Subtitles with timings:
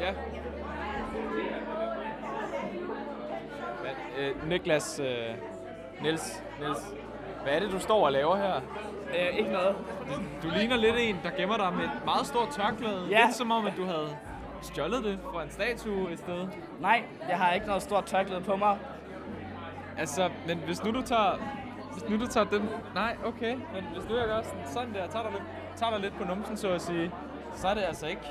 [0.00, 0.12] Ja.
[3.82, 5.34] Men, øh, Niklas, øh,
[6.02, 6.94] Niels, Niels,
[7.42, 8.54] hvad er det, du står og laver her?
[9.08, 9.76] Øh, ikke noget.
[10.42, 13.06] Du ligner lidt en, der gemmer dig med et meget stort tørklæde.
[13.10, 13.24] Ja.
[13.26, 14.16] Lidt som om, at du havde
[14.62, 16.48] stjålet det fra en statue et sted.
[16.80, 18.78] Nej, jeg har ikke noget stort tørklæde på mig.
[19.98, 21.38] Altså, men hvis nu du tager...
[21.92, 22.68] Hvis nu du tager den...
[22.94, 23.54] Nej, okay.
[23.54, 25.42] Men hvis du gør sådan, sådan der, tager dig, lidt,
[25.76, 27.12] tager dig lidt på numsen, så at sige,
[27.54, 28.22] så er det altså ikke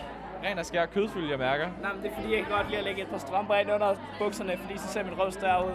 [0.44, 1.68] ren og skær kødfyld, jeg mærker.
[1.82, 3.72] Nej, men det er fordi, jeg kan godt lide at lægge et par strømper ind
[3.72, 5.72] under bukserne, fordi så ser min røv større ud.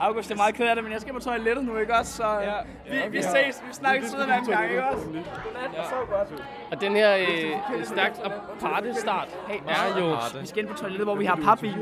[0.00, 2.12] August er meget ked af det, men jeg skal på toilettet nu, ikke også?
[2.16, 2.40] Så Ja.
[2.40, 2.52] ja,
[2.90, 3.28] vi, Ja, vi okay.
[3.50, 5.06] ses, vi snakkes ved en anden gang, ikke også?
[5.06, 6.44] Godnat, og så godt.
[6.72, 10.16] Og den her øh, stærkt aparte start Hey, er jo...
[10.40, 11.74] Vi skal ind på toilettet, hvor vi har papbil.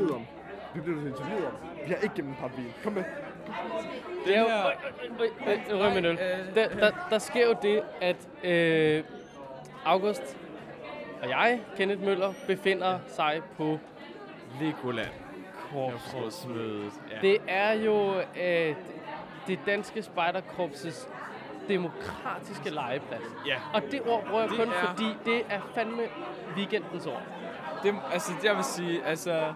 [0.73, 1.53] Vi bliver nødt til interviewet om.
[1.87, 2.73] Vi har ikke gennem en papbil.
[2.83, 3.03] Kom med.
[4.25, 4.45] Det er jo...
[4.45, 6.17] Øh, øh, Røg med.
[6.55, 9.03] Der, der, der sker jo det, at øh,
[9.85, 10.37] August
[11.21, 13.79] og jeg, Kenneth Møller, befinder sig på
[14.61, 15.09] Legoland.
[15.71, 16.91] Korpsrådsmødet.
[17.11, 17.27] Ja.
[17.27, 18.75] Det er jo øh,
[19.47, 21.09] det danske spejderkorpses
[21.67, 23.23] demokratiske legeplads.
[23.47, 23.55] Ja.
[23.73, 26.01] Og det ord bruger jeg Det kun, er- fordi det er fandme
[26.57, 27.21] weekendens ord.
[27.83, 29.53] Det, altså, det jeg vil sige, altså...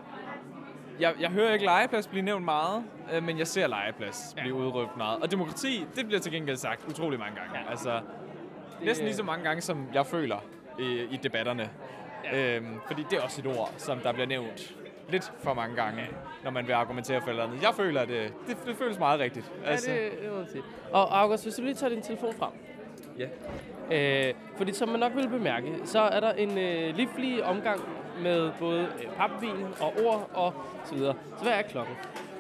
[1.00, 4.98] Jeg, jeg hører ikke legeplads blive nævnt meget, øh, men jeg ser legeplads blive udråbt
[4.98, 5.20] meget.
[5.24, 7.60] Og demokrati, det bliver til gengæld sagt utrolig mange gange.
[7.60, 7.70] Ja.
[7.72, 8.02] Altså,
[8.82, 10.38] næsten lige så mange gange, som jeg føler
[10.80, 11.70] i, i debatterne.
[12.24, 12.56] Ja.
[12.56, 14.76] Øhm, fordi det er også et ord, som der bliver nævnt
[15.10, 16.02] lidt for mange gange,
[16.44, 17.62] når man vil argumentere for eller andet.
[17.62, 19.52] Jeg føler, at det, det, det føles meget rigtigt.
[19.66, 19.92] Altså.
[19.92, 20.64] Ja, det, det må man sige.
[20.92, 22.52] Og August, hvis du lige tager din telefon frem.
[23.18, 23.28] Ja.
[23.92, 27.82] Øh, fordi som man nok vil bemærke, så er der en øh, livlig omgang
[28.24, 30.54] med både øh, papvin og ord og
[30.86, 31.16] så videre.
[31.38, 31.96] Så hvad er klokken?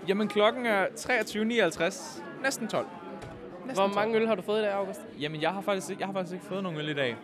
[0.07, 2.21] Jamen, klokken er 23.59.
[2.43, 2.87] Næsten 12.
[3.65, 5.01] Næsten Hvor mange øl har du fået i dag, August?
[5.19, 7.15] Jamen, jeg har faktisk ikke, jeg har faktisk ikke fået nogen øl i dag.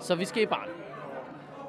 [0.00, 0.68] Så vi skal i barn.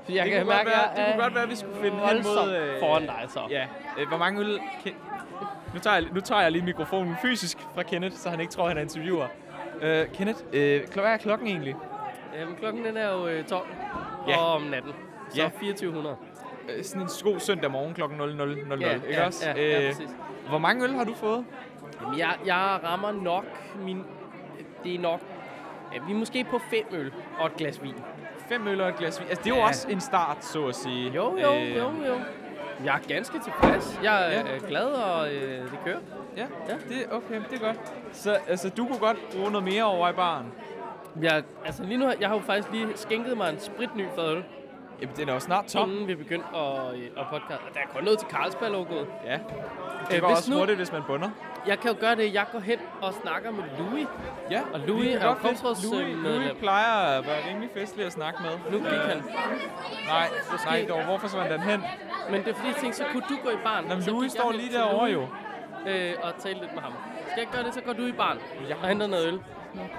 [0.05, 1.55] For jeg det kan kunne mærke, godt være, at det kunne godt være, at vi
[1.55, 2.55] skulle finde hen voldsomt mod...
[2.55, 3.39] øh, foran dig, så.
[3.49, 3.67] Ja,
[3.99, 4.59] øh, hvor mange øl...
[5.73, 8.67] Nu tager, jeg, nu tager jeg lige mikrofonen fysisk fra Kenneth, så han ikke tror,
[8.67, 9.25] han er interviewer.
[9.81, 11.75] Øh, Kenneth, øh, kl- hvad er klokken egentlig?
[12.39, 13.67] Jamen, klokken den er jo øh, 12
[14.27, 14.37] Ja.
[14.37, 14.91] og om natten.
[15.29, 15.49] Så Ja.
[15.49, 16.15] 2400.
[16.69, 19.49] Øh, sådan en god søndag morgen klokken 00.00, Ja, ikke ja, også?
[19.49, 20.09] ja, ja, Øh, præcis.
[20.49, 21.45] hvor mange øl har du fået?
[22.01, 23.45] Jamen, jeg, jeg rammer nok
[23.85, 24.03] min...
[24.83, 25.19] Det er nok...
[25.93, 27.93] Ja, vi er måske på fem øl og et glas vin.
[28.49, 29.27] Fem øl og et glas vin.
[29.29, 29.67] Altså, det er jo Ja.
[29.67, 31.09] også en start, så at sige.
[31.11, 32.15] Jo, jo, Øh, jo, jo.
[32.85, 33.99] Jeg er ganske tilfreds.
[34.03, 34.53] Jeg er Ja.
[34.53, 34.57] ja.
[34.67, 35.99] glad, og øh, det kører.
[36.37, 36.73] Ja, ja.
[36.73, 37.79] Det, okay, det er godt.
[38.11, 40.45] Så altså, du kunne godt bruge noget mere over i baren.
[41.21, 44.43] Jeg, altså lige nu, jeg har jo faktisk lige skænket mig en spritny fadøl,
[45.01, 45.91] Jamen, den er jo snart tom.
[45.91, 47.61] inden vi begyndte at, øh, at podcast.
[47.73, 49.07] Der er kun noget til Carlsberg-logoet.
[49.25, 49.33] Ja.
[49.33, 51.29] Det Øh, går hvis også nu- hurtigt, hvis man bunder.
[51.67, 54.07] Jeg kan jo gøre det, jeg går hen og snakker med Louis.
[54.51, 56.23] Ja, Og Louis er korpsrådsmedlem.
[56.23, 58.51] Louis, Louis plejer at være rimelig festlig at snakke med.
[58.71, 59.23] Nu gik han.
[60.07, 60.29] Nej,
[60.65, 61.83] nej, dog, hvor forsvandt den hen?
[62.31, 63.85] Men det er fordi, jeg tænkte, så kunne du gå i barn.
[63.89, 65.27] Jamen, så Louis står lige derovre jo.
[65.87, 66.93] Øh, og tale lidt med ham.
[67.31, 68.37] Skal jeg gøre det, så går du i barn
[68.81, 69.33] og henter noget øl.
[69.75, 69.89] Damn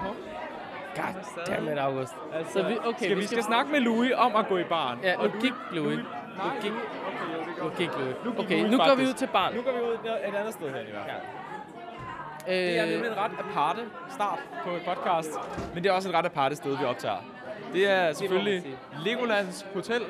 [1.73, 2.13] it, August.
[2.33, 4.99] Altså, Så vi, okay, skal vi skal snakke med Louis om at gå i baren.
[5.03, 5.97] Ja, nu Og gik Louis.
[5.97, 6.03] Nu
[6.61, 6.71] gik,
[7.63, 8.39] nu gik Louis.
[8.39, 9.53] Okay, Louis nu går vi ud til barn.
[9.55, 9.93] Nu går vi ud
[10.27, 11.21] et andet sted hen i hvert fald.
[12.45, 15.29] Det er Øh, nemlig en ret aparte start på et podcast,
[15.73, 17.17] men det er også et ret aparte sted, vi optager.
[17.73, 18.77] Det er selvfølgelig.
[19.05, 20.01] Legolands Hotel,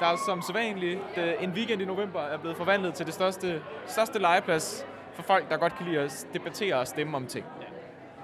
[0.00, 4.18] der som sædvanligt øh, en weekend i november er blevet forvandlet til det største, største
[4.18, 7.46] legeplads for folk, der godt kan lide at debattere og stemme om ting.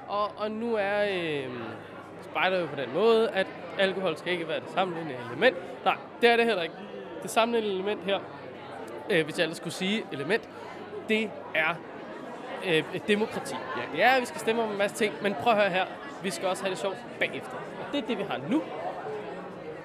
[0.09, 1.47] og, og nu er øh,
[2.33, 3.47] spejder jo på den måde, at
[3.79, 5.57] alkohol skal ikke være det samlende element.
[5.85, 6.75] Nej, det er det heller ikke.
[7.23, 8.19] Det samlende element her,
[9.11, 10.49] øh, hvis jeg ellers skulle sige element,
[11.09, 11.75] det er
[12.67, 13.55] øh, et demokrati.
[13.77, 15.71] Ja, det er, at vi skal stemme om en masse ting, men prøv at høre
[15.71, 15.87] her.
[16.23, 17.57] Vi skal også have det sjovt bagefter.
[17.57, 18.63] Og det er det, vi har nu.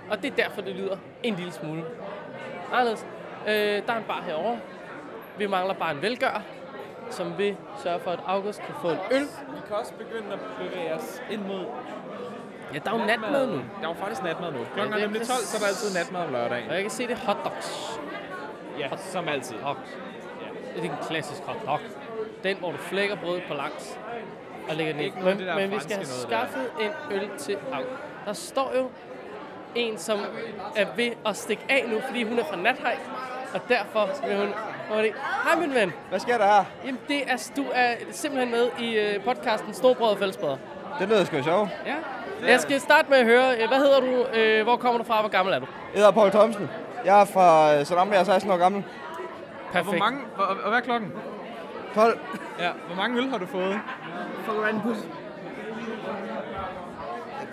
[0.09, 1.83] Og det er derfor, det lyder en lille smule
[2.73, 3.07] anderledes.
[3.47, 3.53] Øh,
[3.87, 4.59] der er en bar herovre.
[5.37, 6.41] Vi mangler bare en velgør,
[7.09, 9.21] som vil sørge for, at August kan få en øl.
[9.23, 11.65] Vi kan også begynde at bevæge os ind mod
[12.73, 13.53] Ja, der er jo natmad nu.
[13.53, 14.59] Der er jo faktisk natmad nu.
[14.73, 16.69] Klokken det er er nemlig 12, så er der altid natmad om lørdagen.
[16.69, 17.99] Og jeg kan se, det er hotdogs.
[18.79, 19.55] Ja, som altid.
[19.55, 19.97] Hotdogs.
[20.41, 20.81] Ja.
[20.81, 21.79] Det er en klassisk hotdog.
[22.43, 23.99] Den, hvor du flækker brødet på langs
[24.69, 25.09] og lægger den i.
[25.23, 26.37] Men, det men vi skal have noget der.
[26.37, 27.91] skaffet en øl til August.
[28.25, 28.89] Der står jo
[29.75, 30.19] en, som
[30.75, 32.97] er ved at stikke af nu, fordi hun er fra Nathaj.
[33.53, 34.53] Og derfor vil hun...
[34.87, 35.13] Hvor er det?
[35.43, 35.93] Hej, min ven.
[36.09, 36.65] Hvad sker der her?
[36.85, 40.57] Jamen, det er, du er simpelthen med i øh, podcasten Storbrød og Fællesbrød.
[40.99, 41.69] Det lyder sgu sjovt.
[41.85, 41.95] Ja.
[42.47, 45.19] Jeg skal starte med at høre, øh, hvad hedder du, øh, hvor kommer du fra,
[45.19, 45.65] hvor gammel er du?
[45.93, 46.69] Jeg hedder Paul Thomsen.
[47.05, 48.83] Jeg er fra øh, Sønderhamn, jeg er 16 år gammel.
[49.73, 51.11] Og hvor mange, og, og hvad er klokken?
[51.95, 52.19] 12.
[52.59, 53.79] Ja, hvor mange øl har du fået?
[54.45, 54.97] Får du en bus?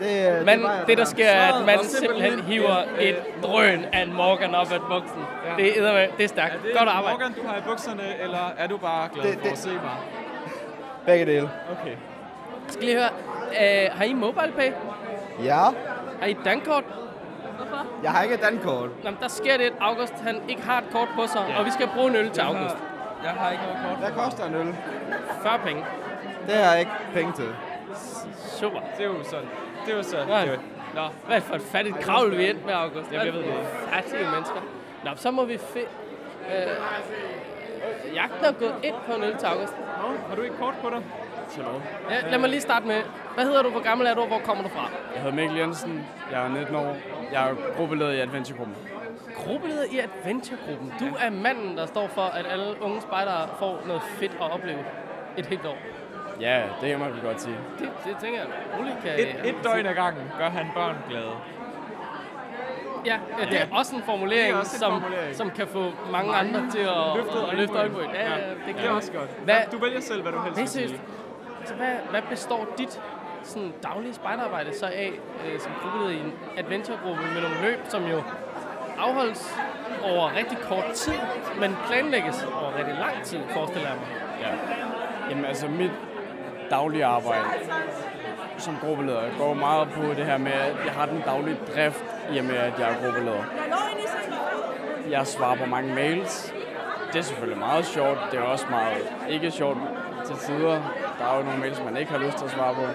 [0.01, 3.85] Det, var jeg det, der sker, er, at man simpelthen simpelthen hiver et, et drøn
[3.93, 5.21] af en Morgan op af buksen.
[5.57, 6.55] Det, er, det er stærkt.
[6.55, 7.19] Er det Godt arbejde.
[7.19, 9.69] Morgan, du har i bukserne, eller er du bare glad Det- for det- at se
[9.71, 9.97] mig?
[11.07, 11.51] Begge dele.
[11.81, 11.91] Okay.
[11.91, 11.97] Jeg
[12.69, 13.09] skal lige høre,
[13.51, 14.71] øh, har I MobilePay?
[15.45, 15.63] Ja.
[16.21, 16.85] Har I dankort?
[18.03, 18.91] Jeg har ikke et dankort.
[19.05, 21.59] Jamen, der sker det, at August han ikke har et kort på sig, Ja.
[21.59, 22.75] og vi skal bruge en øl til Jeg August.
[22.75, 23.99] har, jeg har ikke noget kort.
[23.99, 24.75] Hvad koster en øl?
[25.43, 25.85] 40 penge.
[26.47, 27.49] Det har jeg ikke penge til.
[28.61, 28.81] Super.
[28.97, 29.49] Det er jo sådan.
[29.87, 30.27] Det er jo sådan.
[30.29, 30.49] Nej.
[30.53, 30.59] Jo-
[30.95, 33.13] Nå, Hvad for et fattigt kravl, vi endte med, August?
[33.13, 33.67] Jamen, jeg ved det ikke.
[33.93, 34.61] Fattige mennesker.
[35.05, 35.89] Nå, så må vi finde...
[36.55, 39.75] Øh, jagten er gået ind på en øl til August.
[40.03, 41.03] Nå, har du ikke kort på dig?
[42.11, 43.03] Ja, lad mig lige starte med,
[43.35, 44.89] hvad hedder du, hvor gammel er du, og hvor kommer du fra?
[45.15, 46.07] Jeg hedder Mikkel Jensen.
[46.33, 46.97] Jeg er 19 år.
[47.33, 48.77] Jeg er gruppeleder i Adventuregruppen.
[49.37, 50.93] Gruppeleder i Adventure-gruppen.
[51.01, 54.79] Du er manden, der står for, at alle unge spejdere får noget fedt at opleve
[55.37, 55.77] et helt år.
[56.41, 57.57] Ja, det kan man vel godt sige.
[57.79, 58.49] Det, det tænker jeg,
[58.79, 61.33] roligt kan Et, et døgn ad gangen gør han børn glade.
[63.07, 65.37] Ja, ja, det er også en formulering, er også en som, formulering.
[65.37, 68.05] som kan få mange andre til at løfte øjenbryn.
[68.15, 69.31] Ja, ja, det, Det er også godt.
[69.45, 71.01] Hvad, Du vælger selv, hvad du helst vil sige.
[71.65, 73.01] Så hvad, hvad består dit
[73.43, 75.13] sådan, daglige spejderarbejde så af
[75.47, 78.23] øh, som gruppeleder i en adventuregruppe med nogle løb, som jo
[78.99, 79.55] afholdes
[80.03, 81.19] over rigtig kort tid,
[81.61, 84.07] men planlægges over rigtig lang tid, forestiller jeg mig.
[84.41, 84.49] Ja.
[85.31, 85.93] Jamen altså, mit
[86.71, 87.45] daglige arbejde
[88.59, 92.39] som gruppeleder går meget på det her med, at jeg har den daglige drift i
[92.39, 93.45] og med, at jeg er gruppeleder.
[95.11, 96.55] Jeg svarer på mange mails.
[97.13, 98.19] Det er selvfølgelig meget sjovt.
[98.31, 98.97] Det er også meget
[99.29, 99.79] ikke sjovt
[100.27, 100.83] til tider.
[101.19, 102.87] Der er jo nogle mails, man ikke har lyst til at svare på.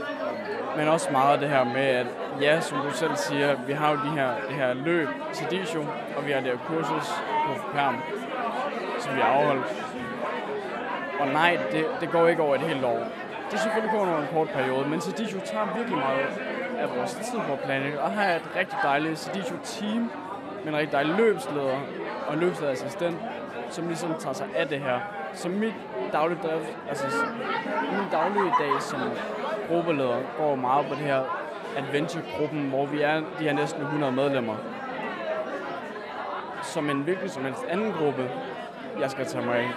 [0.78, 2.08] Men også meget det her med, at
[2.42, 5.80] ja, som du selv siger, vi har jo de her, det her løb til Disho,
[6.18, 7.08] og vi har det her kursus
[7.48, 7.96] på Perm,
[9.00, 9.66] som vi har afholdt.
[11.20, 13.00] Og nej, det, det går ikke over et helt år.
[13.50, 16.28] Det er selvfølgelig kun over en kort periode, men Sedisho tager virkelig meget
[16.80, 18.02] af vores tid på planlægge.
[18.02, 20.12] Og her er et rigtig dejligt Sedisho-team
[20.64, 21.80] med en rigtig dejlig løbsleder
[22.28, 23.18] og en løbsleder-assistent,
[23.70, 25.00] som ligesom tager sig af det her.
[25.34, 25.74] Så mit
[26.14, 27.06] daglige, drift, altså
[27.92, 29.00] min daglige dag som
[29.68, 31.24] gruppeleder går meget på det her
[31.78, 34.56] adventure-gruppen, hvor vi er de her næsten 100 medlemmer.
[36.64, 38.32] Som en hvilken som helst anden gruppe,
[39.00, 39.70] jeg skal tage mig af.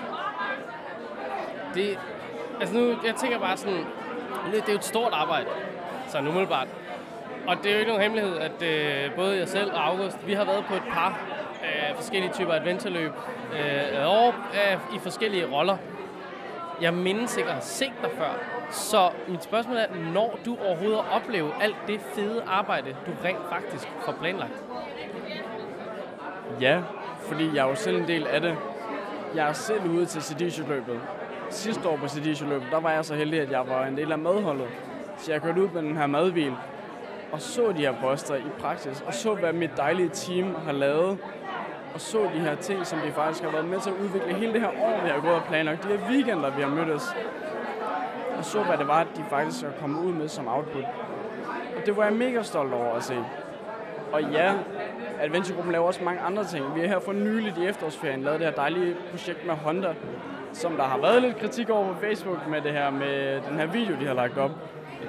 [1.75, 1.99] Det,
[2.61, 3.85] altså nu, jeg tænker bare sådan,
[4.53, 5.47] det er jo et stort arbejde,
[6.09, 6.69] sådan umiddelbart.
[7.47, 10.33] Og det er jo ikke nogen hemmelighed, at øh, både jeg selv og August, vi
[10.33, 11.19] har været på et par
[11.97, 13.13] forskellige typer adventureløb
[13.53, 15.77] øh, og øh, i forskellige roller.
[16.81, 18.31] Jeg mindes ikke at have set dig før.
[18.71, 23.89] Så mit spørgsmål er, når du overhovedet oplever alt det fede arbejde, du rent faktisk
[24.05, 24.65] får planlagt?
[26.61, 26.83] Ja,
[27.21, 28.57] fordi jeg er jo selv en del af det.
[29.35, 31.01] Jeg er selv ude til Sedisho-løbet.
[31.51, 34.19] Sidste år på Sedisho-løbet, der var jeg så heldig, at jeg var en del af
[34.19, 34.69] madholdet.
[35.17, 36.53] Så jeg kørte ud med den her madbil
[37.33, 41.19] og så de her poster i praksis, og så, hvad mit dejlige team har lavet,
[41.95, 44.53] og så de her ting, som de faktisk har været med til at udvikle hele
[44.53, 47.17] det her år, vi har gået og planlagt, de her weekender, vi har mødtes,
[48.39, 50.85] og så, hvad det var, de faktisk er kommet ud med som output.
[51.77, 53.17] Og det var jeg mega stolt over at se.
[54.13, 54.53] Og ja,
[55.21, 56.75] Adventuregruppen laver også mange andre ting.
[56.75, 59.95] Vi har her for nyligt i efterårsferien lavet det her dejlige projekt med Honda,
[60.53, 63.67] som der har været lidt kritik over på Facebook med det her med den her
[63.67, 64.51] video, de har lagt op.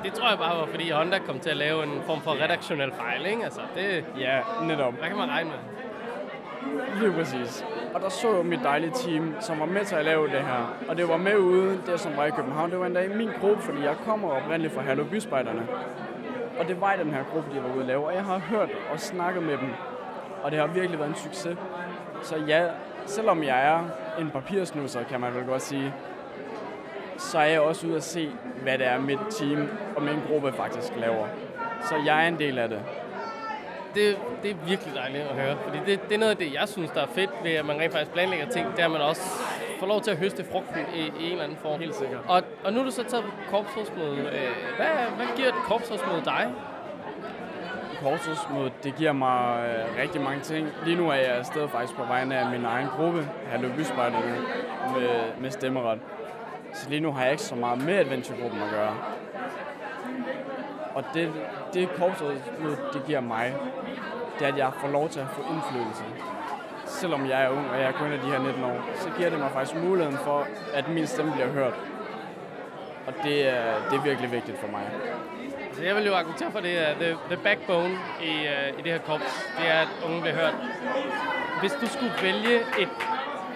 [0.03, 2.91] Det tror jeg bare var, fordi Honda kom til at lave en form for redaktionel
[2.91, 3.43] fejl, ikke?
[3.43, 4.93] Altså, det, Ja, netop.
[4.93, 5.57] hvad kan man regne med?
[6.99, 7.65] Lige præcis.
[7.93, 10.75] Og der så jeg mit dejlige team, som var med til at lave det her.
[10.89, 12.71] Og det var med ude, det som var i København.
[12.71, 15.67] Det var endda i min gruppe, fordi jeg kommer oprindeligt fra Hallo Byspejderne.
[16.59, 18.05] Og det var i den her gruppe, de var ude at lave.
[18.05, 19.69] Og jeg har hørt og snakket med dem.
[20.43, 21.57] Og det har virkelig været en succes.
[22.21, 22.67] Så ja,
[23.05, 23.79] selvom jeg er
[24.19, 25.93] en papirsnusser, kan man vel godt sige,
[27.17, 30.51] så er jeg også ude at se, hvad det er, mit team og min gruppe
[30.51, 31.27] faktisk laver.
[31.81, 32.79] Så jeg er en del af det.
[33.95, 36.67] Det, det er virkelig dejligt at høre, fordi det, det er noget af det, jeg
[36.67, 39.01] synes, der er fedt ved, at man rent faktisk planlægger ting, det er, at man
[39.01, 39.21] også
[39.79, 41.79] får lov til at høste frugten i, i en eller anden form.
[41.79, 42.19] Helt sikkert.
[42.27, 44.17] Og, og nu er du så taget på korpsrådsmøde.
[44.17, 46.53] Øh, hvad, hvad giver et korpsrådsmøde dig?
[48.01, 50.67] Korttidsmødet, det giver mig øh, rigtig mange ting.
[50.85, 54.35] Lige nu er jeg afsted faktisk på vegne af min egen gruppe, Hallo Byspejderne,
[54.95, 55.09] med,
[55.39, 55.99] med stemmeret.
[56.73, 58.95] Så lige nu har jeg ikke så meget med Adventuregruppen at gøre.
[60.95, 61.33] Og det,
[61.73, 63.55] det korpsmødet, det giver mig,
[64.39, 66.03] det er, at jeg får lov til at få indflydelse.
[66.85, 69.29] Selvom jeg er ung, og jeg er kun af de her 19 år, så giver
[69.29, 71.73] det mig faktisk muligheden for, at min stemme bliver hørt.
[73.07, 74.81] Og det er, det er virkelig vigtigt for mig.
[75.73, 78.91] Så jeg vil jo argumentere for det, at the, the backbone i, uh, i det
[78.91, 80.55] her korps, det er, at unge bliver hørt.
[81.59, 82.89] Hvis du skulle vælge et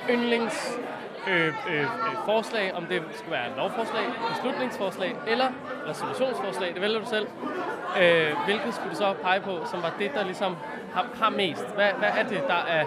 [0.09, 0.79] yndlings
[1.27, 1.88] øh, øh, øh,
[2.25, 5.48] forslag, om det skulle være et lovforslag, beslutningsforslag eller
[5.89, 7.27] resolutionsforslag, det vælger du selv.
[8.01, 10.55] Øh, hvilket skulle du så pege på, som var det, der ligesom
[10.93, 11.67] har, har mest?
[11.75, 12.84] Hvad, hvad er det, der er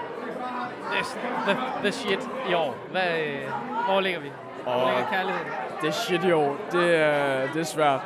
[0.92, 1.02] the,
[1.46, 2.76] the, the shit i år?
[2.90, 3.48] Hvad, øh,
[3.88, 4.30] hvor ligger vi?
[4.62, 4.86] Hvor Åh.
[4.86, 5.48] ligger kærligheden?
[5.82, 6.56] Det shit i år.
[6.72, 8.00] Det er, det er svært.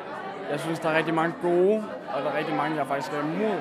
[0.50, 3.20] Jeg synes, der er rigtig mange gode, og der er rigtig mange, jeg faktisk er
[3.20, 3.58] imod.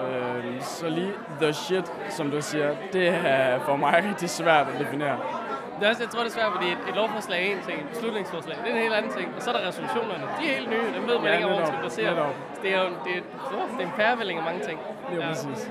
[0.00, 4.80] Øh, så lige the shit, som du siger, det er for mig rigtig svært at
[4.80, 5.18] definere.
[5.80, 7.76] Det er også, jeg tror, det er svært, fordi et, et lovforslag er en ting,
[7.80, 9.26] et beslutningsforslag det er en helt anden ting.
[9.36, 10.24] Og så er der resolutionerne.
[10.38, 12.10] De er helt nye, dem ved man Ja, ikke, hvor man skal placere.
[12.62, 13.20] Det er jo det er,
[13.56, 14.78] oh, det er en pærevælling af mange ting.
[15.10, 15.70] Lige præcis.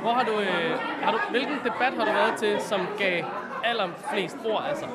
[0.00, 0.72] Hvor har du, øh,
[1.04, 3.24] har du, hvilken debat har du været til, som gav
[3.64, 4.88] allerflest ord af sig?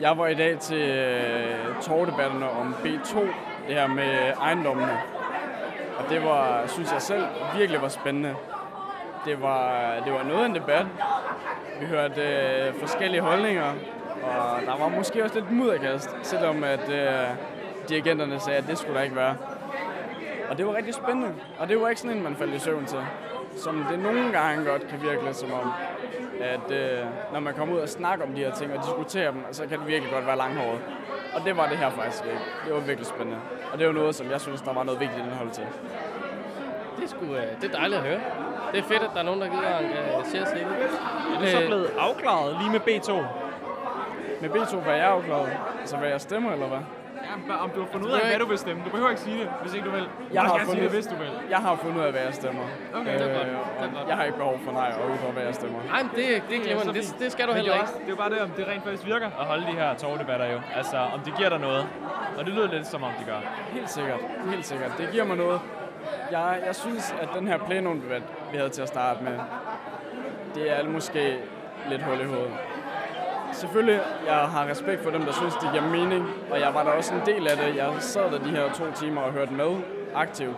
[0.00, 3.18] Jeg var i dag til øh, torvdebatterne om B2,
[3.66, 4.98] det her med ejendommene.
[5.98, 7.24] Og det var, synes jeg selv,
[7.56, 8.34] virkelig var spændende.
[9.24, 10.86] Det var, det var noget af en debat.
[11.80, 13.72] Vi hørte øh, forskellige holdninger,
[14.22, 17.28] og der var måske også lidt mudderkast, selvom at øh,
[17.88, 19.36] dirigenterne sagde, at det skulle der ikke være.
[20.50, 22.84] Og det var rigtig spændende, og det var ikke sådan en, man faldt i søvn
[22.86, 22.98] til.
[23.56, 25.72] Som det nogle gange godt kan virke lidt som om,
[26.40, 29.44] at øh, når man kommer ud og snakker om de her ting og diskuterer dem,
[29.52, 30.80] så kan det virkelig godt være langhåret.
[31.34, 32.40] Og det var det her faktisk ikke.
[32.66, 33.38] Det var virkelig spændende.
[33.72, 35.66] Og det var noget, som jeg synes, der var noget vigtigt indhold til.
[37.00, 38.20] Det er, sgu, øh, det er dejligt at høre.
[38.72, 40.76] Det er fedt, at der er nogen, der gider at engagere sig i det.
[41.36, 43.10] Er det så blevet afklaret lige med B2?
[44.42, 45.50] Med B2 var jeg afklaret.
[45.80, 46.78] Altså, hvad jeg stemmer, eller hvad?
[47.48, 48.82] Ja, om du har fundet ud af, hvad du vil stemme.
[48.86, 50.00] Du behøver ikke sige det, hvis ikke du vil.
[50.02, 51.30] Du Jeg har gerne sige fundet- det, hvis du vil.
[51.50, 52.62] Jeg har fundet ud af, hvad jeg stemmer.
[52.94, 53.46] Okay, det er godt.
[53.48, 54.08] Øh, Det er godt.
[54.08, 55.78] Jeg har ikke behov for nej og ytre, hvad jeg stemmer.
[55.92, 56.94] Nej, men det, det er glimrende.
[56.94, 57.94] Det, det skal du heller det er ikke.
[57.98, 60.46] Det er jo bare det, om det rent faktisk virker at holde de her tårdebatter
[60.54, 60.58] jo.
[60.76, 61.84] Altså, om de giver dig noget.
[62.38, 63.38] Og det lyder lidt som om, de gør.
[63.76, 64.20] Helt sikkert.
[64.52, 64.92] Helt sikkert.
[64.98, 65.60] Det giver mig noget.
[66.30, 68.02] Jeg, jeg synes, at den her plenum,
[68.52, 69.38] vi havde til at starte med,
[70.54, 71.38] det er måske
[71.88, 72.52] lidt hul i hovedet.
[73.52, 76.90] Selvfølgelig, jeg har respekt for dem, der synes, det giver mening, og jeg var der
[76.90, 77.76] også en del af det.
[77.76, 79.76] Jeg sad der de her to timer og hørte med
[80.14, 80.56] aktivt.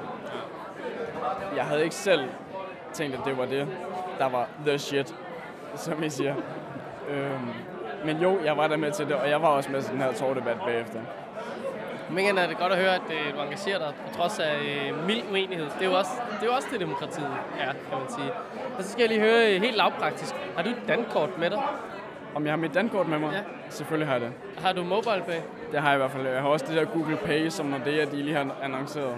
[1.56, 2.28] Jeg havde ikke selv
[2.92, 3.68] tænkt, at det var det,
[4.18, 5.14] der var the shit,
[5.74, 6.34] som I siger.
[7.08, 7.48] Øhm,
[8.04, 10.00] men jo, jeg var der med til det, og jeg var også med til den
[10.00, 11.00] her tårdebat bagefter.
[12.12, 15.06] Men er det godt at høre, at øh, du engagerer dig på trods af øh,
[15.06, 15.66] mild uenighed.
[15.78, 18.32] Det er, jo også, det er jo også det, demokratiet er, kan man sige.
[18.78, 20.34] Og så skal jeg lige høre øh, helt lavpraktisk.
[20.56, 21.62] Har du et dankort med dig?
[22.34, 23.32] Om jeg har mit dankort med mig?
[23.32, 23.40] Ja.
[23.70, 24.32] Selvfølgelig har jeg det.
[24.64, 25.40] Har du MobilePay?
[25.72, 26.26] Det har jeg i hvert fald.
[26.26, 29.14] Jeg har også det der Google Pay, som når det er, de lige har annonceret.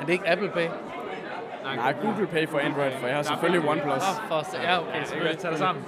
[0.00, 0.66] Er det ikke Apple Pay?
[1.76, 3.92] Nej, Google Pay for Android, for jeg har selvfølgelig OnePlus.
[3.92, 5.38] Åh, for, ja, okay, selvfølgelig.
[5.38, 5.84] tage dig sammen.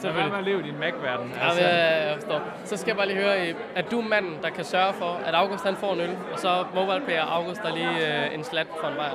[0.00, 1.32] Så hvad med at leve i din Mac-verden?
[1.42, 2.40] Ja, men jeg, jeg forstår.
[2.64, 5.34] Så skal jeg bare lige høre, øh, at du manden, der kan sørge for, at
[5.34, 8.66] August han får en øl, og så MobilePay og August der lige øh, en slat
[8.80, 9.10] for en vejr.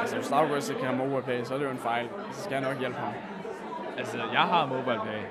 [0.00, 2.06] Altså, hvis August ikke kan have mobile pay, så er det jo en fejl.
[2.32, 3.12] Så skal jeg nok hjælpe ham.
[3.98, 5.22] Altså, jeg har MobilePay.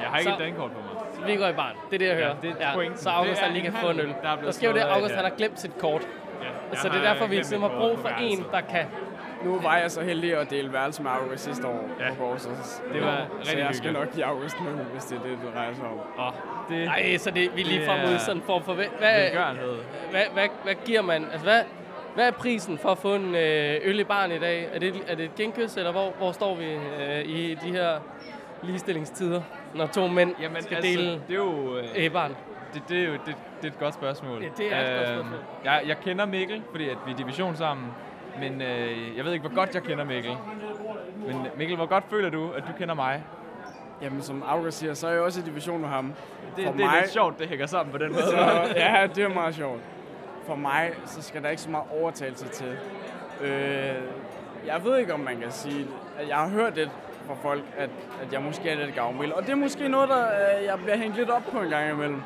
[0.00, 0.90] Jeg har ikke Så- et dankort på mig.
[1.14, 1.74] Så vi går i barn.
[1.90, 2.34] Det er det, jeg Ja, hører.
[2.42, 2.98] det er pointen.
[2.98, 4.14] så August han lige kan få en øl.
[4.22, 5.16] der er Der sker jo det, August her.
[5.16, 6.02] han har glemt sit kort.
[6.72, 8.86] Ja, Så det er derfor, vi har brug for en, der kan.
[9.44, 12.08] Nu var jeg så heldig at dele værelse med August sidste år Ja.
[12.10, 12.42] på Borgers.
[12.92, 13.92] Det var Så rigtig jeg skal hyggeligt.
[14.06, 15.98] nok give August nu, hvis det er det, du rejser om.
[16.26, 16.32] Åh,
[16.76, 18.72] det Nej, så det, vi er lige frem ud sådan en form for...
[18.74, 19.12] Hvad, hvad,
[20.10, 21.24] hvad, hvad, hvad giver man?
[21.24, 21.60] Altså, hvad,
[22.14, 24.68] hvad er prisen for at få en øh, øl i barn i dag?
[24.74, 27.98] Er det, er det et genkys, eller hvor, hvor står vi øh, i de her
[28.62, 29.42] ligestillingstider,
[29.74, 31.76] når to mænd Jamen, skal altså, dele det er jo...
[31.78, 32.36] øh, øh, barn?
[32.74, 34.42] Det, det, er jo det, det er et godt spørgsmål.
[34.42, 35.38] Ja, det er et godt Øhm, spørgsmål.
[35.64, 37.86] Jeg, jeg kender Mikkel, fordi at vi er division sammen.
[38.40, 40.32] Men øh, jeg ved ikke, hvor godt jeg kender Mikkel.
[41.26, 43.22] Men Mikkel, hvor godt føler du, at du kender mig?
[44.02, 46.12] Jamen, som August siger, så er jeg også i division med ham.
[46.56, 48.22] Det, For det er mig- lidt sjovt, det hænger sammen på den måde.
[48.22, 48.38] Så,
[48.76, 49.80] ja, det er meget sjovt.
[50.46, 52.76] For mig, så skal der ikke så meget overtagelse til.
[53.40, 53.94] Øh,
[54.66, 55.86] jeg ved ikke, om man kan sige,
[56.18, 56.90] at jeg har hørt det
[57.26, 57.90] fra folk, at,
[58.22, 59.32] at jeg måske er lidt gavmild.
[59.32, 61.90] Og det er måske noget, der øh, jeg bliver hængt lidt op på en gang
[61.90, 62.22] imellem.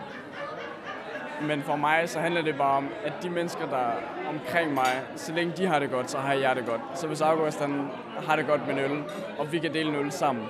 [1.43, 3.93] Men for mig, så handler det bare om, at de mennesker, der er
[4.29, 6.81] omkring mig, så længe de har det godt, så har jeg det godt.
[6.95, 7.91] Så hvis August han
[8.26, 9.03] har det godt med en øl,
[9.38, 10.45] og vi kan dele en øl sammen,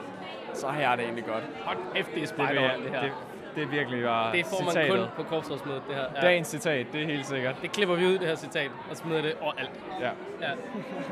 [0.55, 1.45] så har jeg det egentlig godt.
[1.65, 3.01] Hold kæft, det er det, spejder, jeg, det her.
[3.03, 3.13] det,
[3.55, 4.91] det er virkelig bare Det får man citatet.
[4.99, 6.05] kun på korpsrådsmødet, det her.
[6.17, 6.21] Ja.
[6.21, 7.55] Dagens citat, det er helt sikkert.
[7.63, 9.71] Det klipper vi ud, det her citat, og smider det overalt.
[10.01, 10.11] Ja.
[10.41, 10.51] Ja.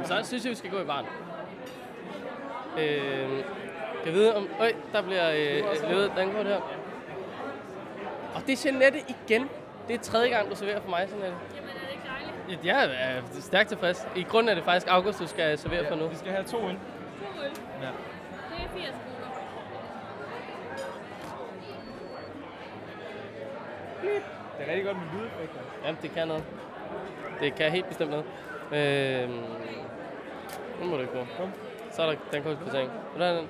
[0.05, 1.05] Så synes jeg, vi skal gå i barn.
[2.79, 3.29] Øh,
[3.99, 4.49] kan jeg vide om...
[4.61, 6.61] Øj, der bliver øh, levet dankort her.
[8.35, 9.49] Og det er Jeanette igen.
[9.89, 11.27] Det er tredje gang, du serverer for mig, Jeanette.
[11.57, 12.05] Jamen, er det ikke
[12.49, 12.65] dejligt?
[12.65, 14.09] Ja, Jeg er stærkt tilfreds.
[14.17, 16.07] I grunden er det faktisk August, du skal servere for nu.
[16.09, 16.63] Vi skal have to øl.
[16.63, 16.69] To
[17.45, 17.51] øl.
[17.83, 17.87] Ja.
[17.87, 19.29] Det er 80 kroner.
[24.59, 25.61] Det er rigtig godt med lydeffekter.
[25.85, 26.45] Ja, det kan noget.
[27.41, 28.25] Det kan helt bestemt noget.
[28.73, 29.29] Øh,
[30.81, 31.27] nu må du ikke gå.
[31.91, 32.91] Så er der dankortskvittering.
[33.13, 33.49] Vil du have den?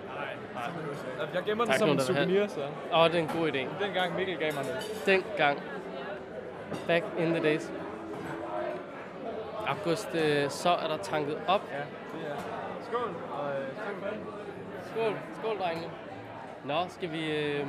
[1.34, 2.60] Jeg gemmer den Tak, som en souvenir, så.
[2.92, 3.84] Åh, oh, det er en god idé.
[3.84, 5.02] Dengang Mikkel gav mig det.
[5.06, 5.62] Dengang.
[6.86, 7.72] Back in the days.
[9.66, 11.70] August, øh, så er der tanket op.
[11.72, 12.36] Ja, det er.
[12.90, 14.18] Skål, og øh, tak for det.
[14.94, 15.88] Skål, skål, drengene.
[16.64, 17.30] Nå, skal vi...
[17.36, 17.66] Øh...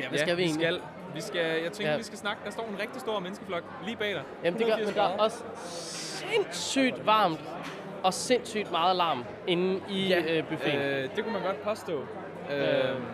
[0.00, 0.64] Ja, hvad skal vi vi egentlig?
[0.66, 0.80] skal,
[1.14, 1.96] vi skal, jeg tænker, Ja.
[1.96, 2.42] vi skal snakke.
[2.44, 4.22] Der står en rigtig stor menneskeflok lige bag dig.
[4.44, 5.44] Jamen det gør, men 180 der er også
[6.24, 7.40] sindssygt varmt
[8.02, 10.78] og sindssygt meget larm inde i ja, øh, buffeten.
[10.80, 11.92] Øh, Øh, det kunne man godt påstå.
[12.50, 12.66] Øh, øh,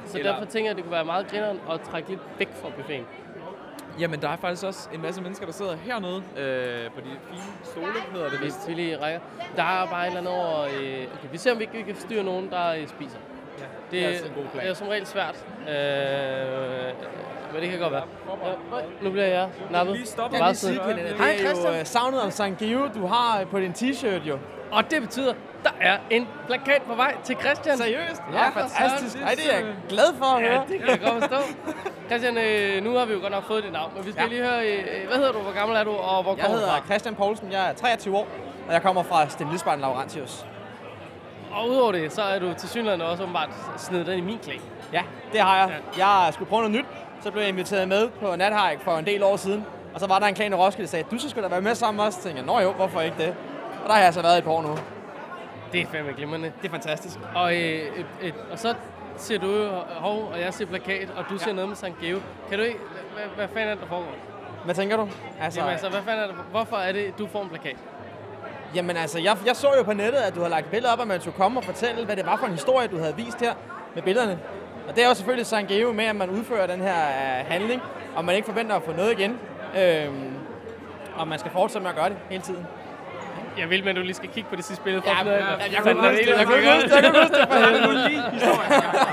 [0.05, 2.49] så eller- derfor tænker jeg, at det kunne være meget grineren at trække lidt væk
[2.63, 3.07] fra buffeten.
[3.99, 7.43] Jamen, der er faktisk også en masse mennesker, der sidder hernede øh, på de fine
[7.65, 8.69] stole, hedder det vist.
[8.69, 9.21] vi lige rækker.
[9.57, 10.61] Der er bare et eller andet over...
[10.63, 10.69] Øh,
[11.19, 13.19] okay, vi ser, om vi ikke kan forstyrre nogen, der øh, spiser.
[13.59, 14.65] Ja, Det, er altså en god plan.
[14.65, 15.45] det er som regel svært.
[15.61, 16.95] Øh,
[17.53, 18.05] men det kan godt være.
[18.45, 19.95] Ja, nu bliver jeg nappet.
[19.97, 21.17] Lige stoppe Pernille.
[21.17, 21.75] Hej, Det er jo Christian.
[21.81, 22.43] øh, savnet om St.
[22.59, 24.39] Geo, du har på din t-shirt jo.
[24.73, 25.35] Og det betyder,
[25.65, 27.79] der er en plakat på vej til Christian.
[27.79, 28.23] Seriøst?
[28.33, 29.17] Ja, Ja, fantastisk.
[29.25, 30.62] Ej, det er jeg glad for at Ja, høre.
[30.69, 31.37] det kan jeg godt forstå.
[32.09, 34.29] Christian, øh, nu har vi jo godt nok fået dit navn, men vi skal Ja.
[34.29, 36.61] lige høre, øh, hvad hedder du, hvor gammel er du, og hvor Jeg kommer du
[36.65, 36.85] hedder fra?
[36.87, 38.27] Christian Poulsen, jeg er 23 år,
[38.69, 40.47] og jeg kommer fra Stenlidsbarn Laurentius.
[41.53, 44.61] Og udover det, så er du til synligheden også åbenbart snedet den i min klan.
[44.93, 45.71] Ja, det har jeg.
[45.99, 46.87] Jeg skulle prøve noget nyt,
[47.21, 49.65] så blev jeg inviteret med på Nathike for en del år siden.
[49.95, 51.75] Og så var der en klan i Roskilde, der sagde, du skulle da være med
[51.75, 52.15] sammen os.
[52.15, 53.35] Så tænkte jeg, nå jo, hvorfor ikke det?
[53.83, 54.79] Og der har jeg så været i et par år nu.
[55.73, 56.53] Det er fandme glimrende.
[56.63, 57.19] Det er fantastisk.
[57.35, 57.61] Og, øh,
[58.23, 58.75] et, og så
[59.17, 62.01] ser du hov, og jeg ser plakat, og du ser noget med St.
[62.01, 62.19] Geo.
[62.49, 62.79] Kan du ikke,
[63.15, 64.15] hvad, hvad fanden er det, der foregår?
[64.65, 65.09] Hvad tænker du?
[65.41, 67.77] Altså, Jamen altså, hvad fanden er det, hvorfor er det, du får en plakat?
[68.75, 71.09] Jamen altså, jeg, jeg så jo på nettet, at du havde lagt billeder op, at
[71.09, 73.55] man skulle komme og fortælle, hvad det var for en historie, du havde vist her
[73.95, 74.39] med billederne.
[74.89, 75.67] Og det er jo selvfølgelig St.
[75.69, 77.83] Geo med, at man udfører den her uh, handling,
[78.17, 79.39] og man ikke forventer at få noget igen.
[79.79, 80.35] Øhm,
[81.17, 82.67] og man skal fortsætte med at gøre det hele tiden.
[83.61, 85.33] Jeg vil, men du lige skal kigge på det sidste billede for Ja, at ja,
[85.33, 87.37] hvad jeg fanden kunne er huske det, jeg kunne der huske det, jeg kunne huske
[87.37, 87.49] det.
[87.50, 88.71] Jeg kunne lige historien.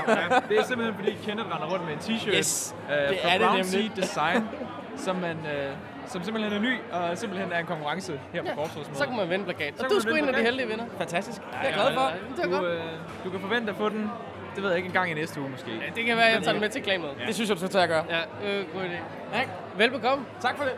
[0.08, 3.28] Ja, det er simpelthen fordi Kenneth render rundt med en t-shirt Yes, øh, det fra
[3.28, 3.70] er det Brown nemlig.
[3.70, 4.48] Sea Design,
[4.96, 5.70] som, man, øh,
[6.06, 8.98] som simpelthen er ny og simpelthen er en konkurrence her på Ja, Forsvarsmødet.
[8.98, 9.72] så kan man vinde plakat.
[9.76, 10.84] Så Og du er sgu en af de heldige vinder.
[10.98, 11.38] Fantastisk.
[11.40, 12.00] Det er jeg glad for.
[12.00, 12.64] Ja, det Du, godt.
[12.64, 12.80] øh,
[13.24, 14.10] du kan forvente at få den,
[14.54, 15.70] det ved jeg ikke, en gang i næste uge måske.
[15.70, 17.14] Ja, det kan være, at jeg tager den med til klanmødet.
[17.26, 18.04] Det synes jeg, du skal tage at gøre.
[18.10, 18.98] Ja, øh, god idé.
[19.36, 19.42] Ja.
[19.76, 20.24] Velbekomme.
[20.40, 20.72] Tak for det.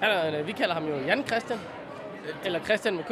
[0.00, 1.58] Han er, øh, vi kalder ham jo Jan Christian.
[2.44, 3.10] Eller Christian med K.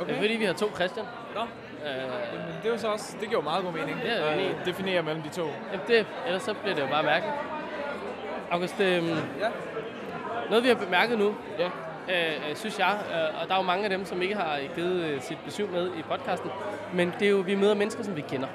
[0.00, 0.14] Okay.
[0.16, 1.06] Fordi, vi har to Christian.
[1.34, 1.40] Nå,
[1.86, 2.02] Øh,
[2.32, 3.96] men det er jo så også, det giver meget god mening.
[4.02, 5.42] Det er at definere mellem de to.
[5.72, 7.34] jamen det, ellers så bliver det jo bare mærkeligt.
[8.50, 9.48] August, øh, Ja.
[10.48, 11.66] noget vi har bemærket nu, Ja.
[12.08, 14.58] øh, øh, synes jeg, øh, og der er jo mange af dem, som ikke har
[14.74, 16.50] givet øh, sit besøg med i podcasten,
[16.94, 18.48] men det er jo, vi møder mennesker, som vi kender.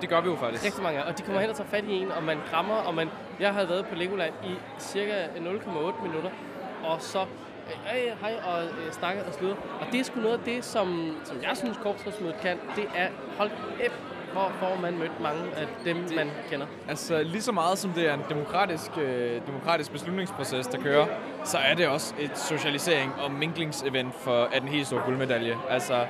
[0.00, 0.64] Det gør vi jo faktisk.
[0.64, 2.94] Rigtig mange og de kommer hen og tager fat i en, og man krammer, og
[2.94, 3.10] man...
[3.40, 6.30] Jeg har været på Legoland i cirka 0,8 minutter,
[6.84, 9.56] og så øh, hej og øh, snakker og slutter.
[9.80, 13.08] Og det er sgu noget af det, som, som jeg synes, korpsrådsmødet kan, det er,
[13.38, 13.94] hold kæft,
[14.32, 16.66] hvor får man mødt mange af dem, det, man kender.
[16.88, 21.06] Altså lige så meget som det er en demokratisk, øh, demokratisk beslutningsproces, der kører,
[21.44, 25.56] så er det også et socialisering og minglingsevent for at den helt store guldmedalje.
[25.70, 26.06] Altså,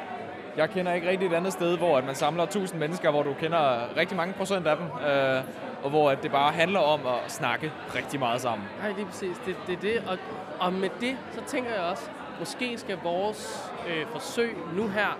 [0.57, 3.35] jeg kender ikke rigtig et andet sted, hvor at man samler 1000 mennesker, hvor du
[3.41, 5.43] kender rigtig mange procent af dem, øh,
[5.83, 8.69] og hvor at det bare handler om at snakke rigtig meget sammen.
[8.81, 9.37] Nej, lige præcis.
[9.47, 10.03] Det, det er det.
[10.09, 10.19] Og,
[10.61, 12.03] og med det, så tænker jeg også,
[12.39, 15.19] måske skal vores øh, forsøg nu her,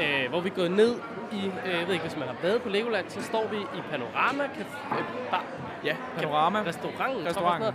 [0.00, 0.94] øh, hvor vi er gået ned
[1.32, 3.80] i, øh, jeg ved ikke, hvis man har været på Legoland, så står vi i
[3.90, 5.44] Panorama Café, øh, bar,
[5.84, 6.62] Ja, panorama.
[6.66, 7.66] restauranten, Restauranten.
[7.66, 7.74] Sådan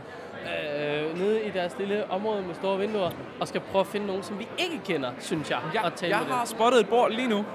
[0.86, 4.08] noget, øh, nede i deres lille område med store vinduer, og skal prøve at finde
[4.08, 6.36] nogen, som vi ikke kender, synes jeg, Jeg, og tale jeg med dem.
[6.38, 7.46] har spottet et bord lige nu,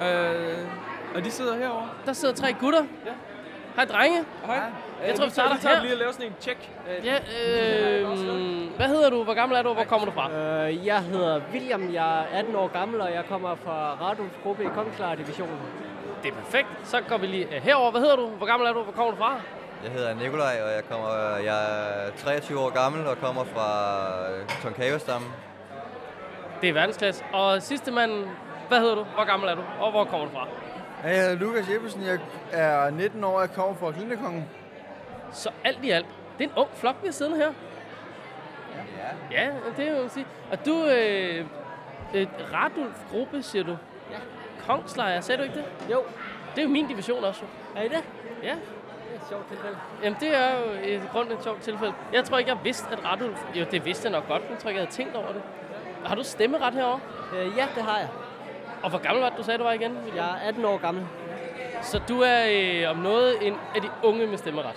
[0.00, 0.32] Ja.
[0.32, 0.68] øh,
[1.14, 1.88] og de sidder herovre.
[2.06, 2.82] Der sidder tre gutter.
[3.06, 3.10] Ja.
[3.78, 4.24] Hej, drenge.
[4.46, 4.60] Hej.
[5.06, 5.82] Jeg tror, vi starter vi tager her.
[5.82, 6.70] lige at lave sådan en check.
[6.88, 8.06] Øh, Ja, øh,
[8.76, 9.24] hvad hedder du?
[9.24, 9.72] Hvor gammel er du?
[9.72, 10.30] Hvor kommer du fra?
[10.32, 14.64] Øh, jeg hedder William, jeg er 18 år gammel, og jeg kommer fra Radulfs gruppe
[14.64, 15.58] i Kongslar divisionen.
[16.22, 16.68] Det er perfekt.
[16.84, 17.90] Så går vi lige øh, herover.
[17.90, 18.26] Hvad hedder du?
[18.26, 18.82] Hvor gammel er du?
[18.82, 19.40] Hvor kommer du fra?
[19.84, 21.62] Jeg hedder Nikolaj, og jeg, kommer, jeg
[22.06, 23.68] er 23 år gammel og kommer fra
[24.62, 25.30] Tonkavestammen.
[26.60, 27.24] Det er verdensklasse.
[27.32, 28.12] Og sidste mand,
[28.68, 29.04] hvad hedder du?
[29.14, 29.62] Hvor gammel er du?
[29.80, 30.46] Og hvor kommer du fra?
[31.04, 32.18] Jeg hedder Lukas Jeppesen, jeg
[32.52, 34.44] er 19 år, jeg kommer fra Klindekongen.
[35.32, 36.06] Så alt i alt,
[36.38, 37.52] det er en ung flok, vi har siddende her.
[39.32, 39.42] Ja.
[39.44, 40.26] Ja, det må man sige.
[40.52, 41.46] Og du, øh,
[42.14, 43.70] et Radulf gruppe, siger du?
[44.10, 44.16] Ja.
[44.66, 45.64] Kongslejr, sagde du ikke det?
[45.92, 46.02] Jo,
[46.54, 47.40] Det er jo min division også.
[47.42, 47.80] jo.
[47.80, 48.04] er I det?
[48.42, 48.48] Ja.
[48.48, 49.76] Det er et sjovt tilfælde.
[50.02, 51.94] Jamen, det er jo et grund et sjovt tilfælde.
[52.12, 53.38] Jeg tror ikke, jeg vidste, at Radulf...
[53.54, 55.42] Jo, det vidste jeg nok godt, men jeg tror ikke, jeg havde tænkt over det.
[56.04, 57.00] Har du stemmeret herovre?
[57.36, 58.08] Øh, ja, det har jeg.
[58.82, 59.96] Og hvor gammel var det, du sagde, du var igen?
[60.16, 61.06] Jeg er 18 år gammel.
[61.82, 64.70] Så du er øh, om noget en af de unge med stemmeret.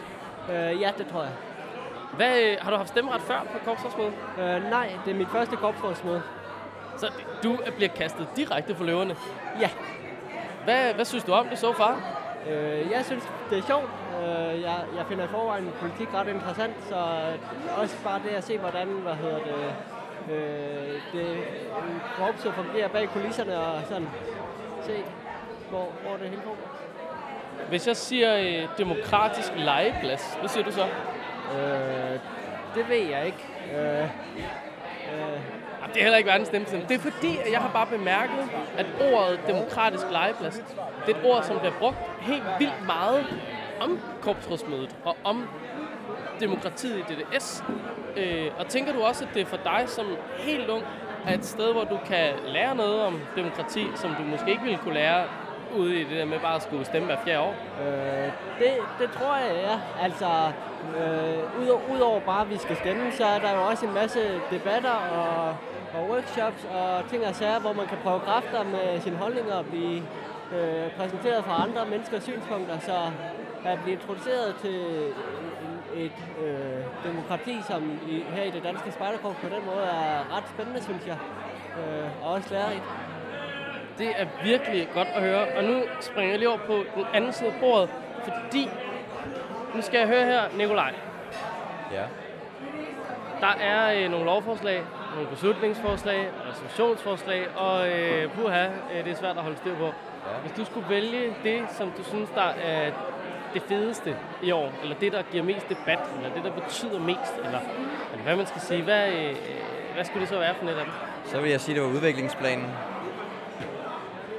[0.52, 1.32] Øh, ja, det tror jeg.
[2.16, 4.14] Hvad, øh, har du haft stemmeret før på korpsrådsmødet?
[4.40, 6.22] Øh, nej, det er mit første korpsrådsmøde.
[6.98, 7.08] Så
[7.44, 9.16] du bliver kastet direkte for løverne.
[9.62, 9.70] Ja,
[10.64, 12.02] Hvad, hvad synes du om det så far?
[12.50, 13.90] øh, jeg synes, det er sjovt.
[14.22, 16.96] Øh, jeg, jeg finder i forvejen politik ret interessant, så
[17.78, 19.74] også bare det at se, hvordan, hvad hedder det,
[20.30, 21.38] øh, det
[22.18, 24.08] korpset fungerer bag kulisserne og sådan
[24.84, 24.94] se,
[25.70, 26.78] hvor, hvor det hele foregår.
[27.70, 30.84] Hvis jeg siger øh, demokratisk legeplads, hvad siger du så?
[31.56, 32.20] Øh,
[32.76, 33.48] det ved jeg ikke.
[33.76, 35.42] Øh, øh,
[35.94, 36.82] det er heller ikke verdens nemmeste.
[36.90, 40.56] Det er fordi, at jeg har bare bemærket, at ordet demokratisk legeplads,
[41.06, 43.26] det er et ord, som bliver brugt helt vildt meget
[43.80, 45.50] om korpsrådsmødet og om
[46.41, 47.63] demokratiet i DDS.
[48.17, 50.06] Øh, og tænker du også, at det er for dig som
[50.38, 50.84] helt ung
[51.25, 54.77] er et sted, hvor du kan lære noget om demokrati, som du måske ikke ville
[54.77, 55.23] kunne lære
[55.77, 57.56] ude i det der med bare at skulle stemme hver fjerde år?
[57.82, 60.04] Øh, det, det tror jeg, ja.
[60.04, 60.51] Altså,
[60.97, 64.19] øh, ud, udover bare, at vi skal stemme, så er der jo også en masse
[64.51, 65.56] debatter og,
[65.95, 69.65] og workshops og ting og sager, hvor man kan prøve kræfter med sine holdninger og
[69.65, 70.04] blive
[70.56, 72.80] øh, præsenteret for andre menneskers synspunkter.
[72.80, 72.97] Så
[73.65, 74.80] at blive introduceret til
[75.95, 80.47] et øh, demokrati, som i, her i det danske spejderkorps på den måde er ret
[80.49, 81.17] spændende, synes jeg.
[81.80, 82.84] Øh, og også lærerigt.
[83.97, 85.47] Det er virkelig godt at høre.
[85.58, 87.89] Og nu springer jeg lige over på den anden side af bordet,
[88.23, 88.69] fordi
[89.75, 90.93] nu skal jeg høre her, Nikolaj.
[91.91, 92.04] Ja.
[93.41, 94.84] Der er øh, nogle lovforslag,
[95.15, 99.86] nogle beslutningsforslag, resolutionsforslag, og øh, puha, øh, det er svært at holde styr på.
[99.86, 99.91] Ja.
[100.41, 102.91] Hvis du skulle vælge det, som du synes, der er
[103.54, 107.34] det fedeste i år, eller det, der giver mest debat, eller det, der betyder mest,
[107.46, 107.60] eller,
[108.12, 109.36] eller hvad man skal sige, hvad, øh,
[109.96, 110.94] hvad skulle det så være for net af dem?
[111.26, 112.66] Så vil jeg sige, det var udviklingsplanen.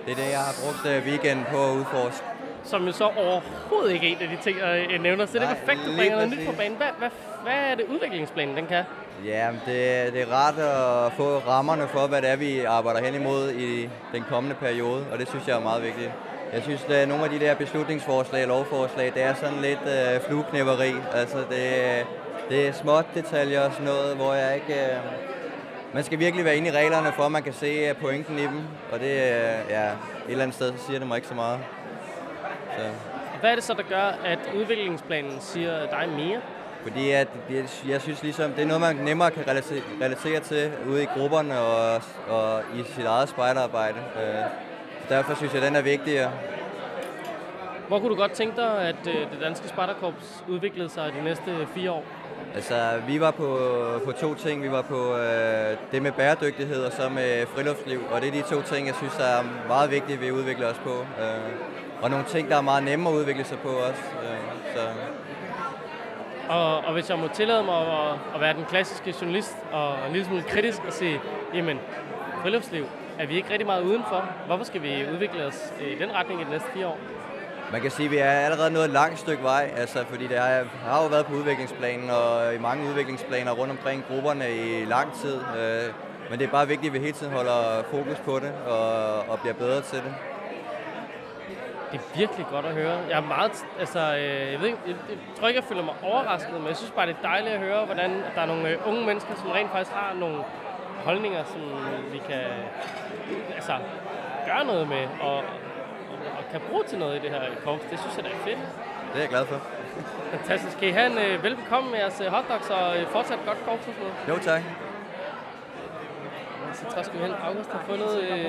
[0.06, 2.24] Det er det, jeg har brugt øh, weekenden på at udforske.
[2.64, 5.26] Som jo så overhovedet ikke er en af de ting, jeg nævner.
[5.26, 6.76] Så det er Nej, perfekt, lige bringer noget nyt på banen.
[6.76, 7.08] Hvad, hvad,
[7.42, 8.84] hvad er det udviklingsplanen, den kan?
[9.24, 13.14] Ja, det, det er rart at få rammerne for, hvad det er, vi arbejder hen
[13.14, 16.10] imod i den kommende periode, og det synes jeg er meget vigtigt.
[16.52, 20.20] Jeg synes, at nogle af de der beslutningsforslag og lovforslag, det er sådan lidt øh,
[20.20, 20.92] flueknæpperi.
[21.12, 22.06] Altså, det,
[22.48, 24.74] det er småt detaljer og sådan noget, hvor jeg ikke...
[24.74, 24.98] Øh,
[25.94, 28.42] man skal virkelig være inde i reglerne, for at man kan se øh, pointen i
[28.42, 28.60] dem,
[28.92, 29.94] og det, øh, ja, et
[30.28, 31.60] eller andet sted, så siger det mig ikke så meget.
[32.76, 32.82] Så.
[33.40, 36.40] Hvad er det så, der gør, at udviklingsplanen siger dig mere?
[36.82, 37.28] Fordi at,
[37.88, 41.58] jeg synes ligesom, det er noget, man nemmere kan relatere, relatere til ude i grupperne
[41.58, 43.98] og, og i sit eget spejderarbejde.
[44.16, 44.71] Øh,
[45.12, 46.30] derfor synes jeg, den er vigtigere.
[47.88, 51.66] Hvor kunne du godt tænke dig, at øh, det danske Spartakorps udviklede sig de næste
[51.74, 52.04] fire år?
[52.54, 52.74] Altså,
[53.06, 53.58] vi var på,
[54.04, 54.62] på to ting.
[54.62, 58.00] Vi var på øh, det med bæredygtighed og så med friluftsliv.
[58.10, 60.90] Og det er de to ting, jeg synes er meget vigtige, vi udvikler os på.
[60.90, 61.52] Øh,
[62.02, 64.02] og nogle ting, der er meget nemme at udvikle sig på også.
[64.22, 64.80] Øh, så
[66.48, 70.12] Og, og hvis jeg må tillade mig at, at være den klassiske journalist og en
[70.12, 71.20] lille smule kritisk og sige,
[71.54, 71.78] jamen,
[72.42, 72.86] friluftsliv,
[73.22, 74.28] er vi ikke rigtig meget udenfor?
[74.46, 76.98] Hvorfor skal vi udvikle os i den retning i de næste fire år?
[77.72, 80.38] Man kan sige, at vi er allerede nået et langt stykke vej, altså, fordi det
[80.38, 85.14] har, har jo været på udviklingsplanen og i mange udviklingsplaner rundt omkring grupperne i lang
[85.14, 85.36] tid.
[85.58, 85.94] Øh,
[86.30, 89.40] men det er bare vigtigt, at vi hele tiden holder fokus på det og, og
[89.40, 90.14] bliver bedre til det.
[91.92, 92.98] Det er virkelig godt at høre.
[93.10, 96.54] Jeg er meget, altså, øh, jeg, ved jeg, jeg tror ikke, jeg føler mig overrasket,
[96.54, 99.06] men jeg synes bare, det er dejligt at høre, hvordan der er nogle øh, unge
[99.06, 100.38] mennesker, som rent faktisk har nogle
[101.04, 101.60] holdninger, som
[102.12, 102.44] vi kan
[103.54, 103.72] altså,
[104.46, 107.84] gøre noget med og, og, og kan bruge til noget i det her korps.
[107.90, 108.58] Det synes jeg, der er fedt.
[109.12, 109.60] Det er jeg glad for.
[110.30, 110.78] Fantastisk.
[110.78, 114.12] Kan I have en øh, velbekomme med jeres øh, hotdogs og øh, fortsat godt korpsrådsmøde?
[114.28, 114.62] Jo, tak.
[116.72, 117.34] Så tror jeg, skal vi hen.
[117.44, 118.22] August har fundet...
[118.22, 118.44] Øh,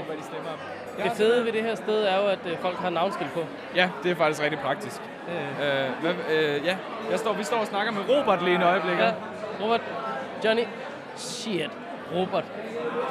[1.03, 3.45] det fede ved det her sted er jo, at øh, folk har navnskilt på.
[3.75, 5.01] Ja, det er faktisk rigtig praktisk.
[5.29, 6.77] Øh, hvad, øh, ja,
[7.11, 8.97] jeg står, vi står og snakker med Robert lige en øjeblik.
[8.97, 9.11] Ja,
[9.61, 9.81] Robert,
[10.45, 10.63] Johnny,
[11.15, 11.69] shit,
[12.15, 12.43] Robert,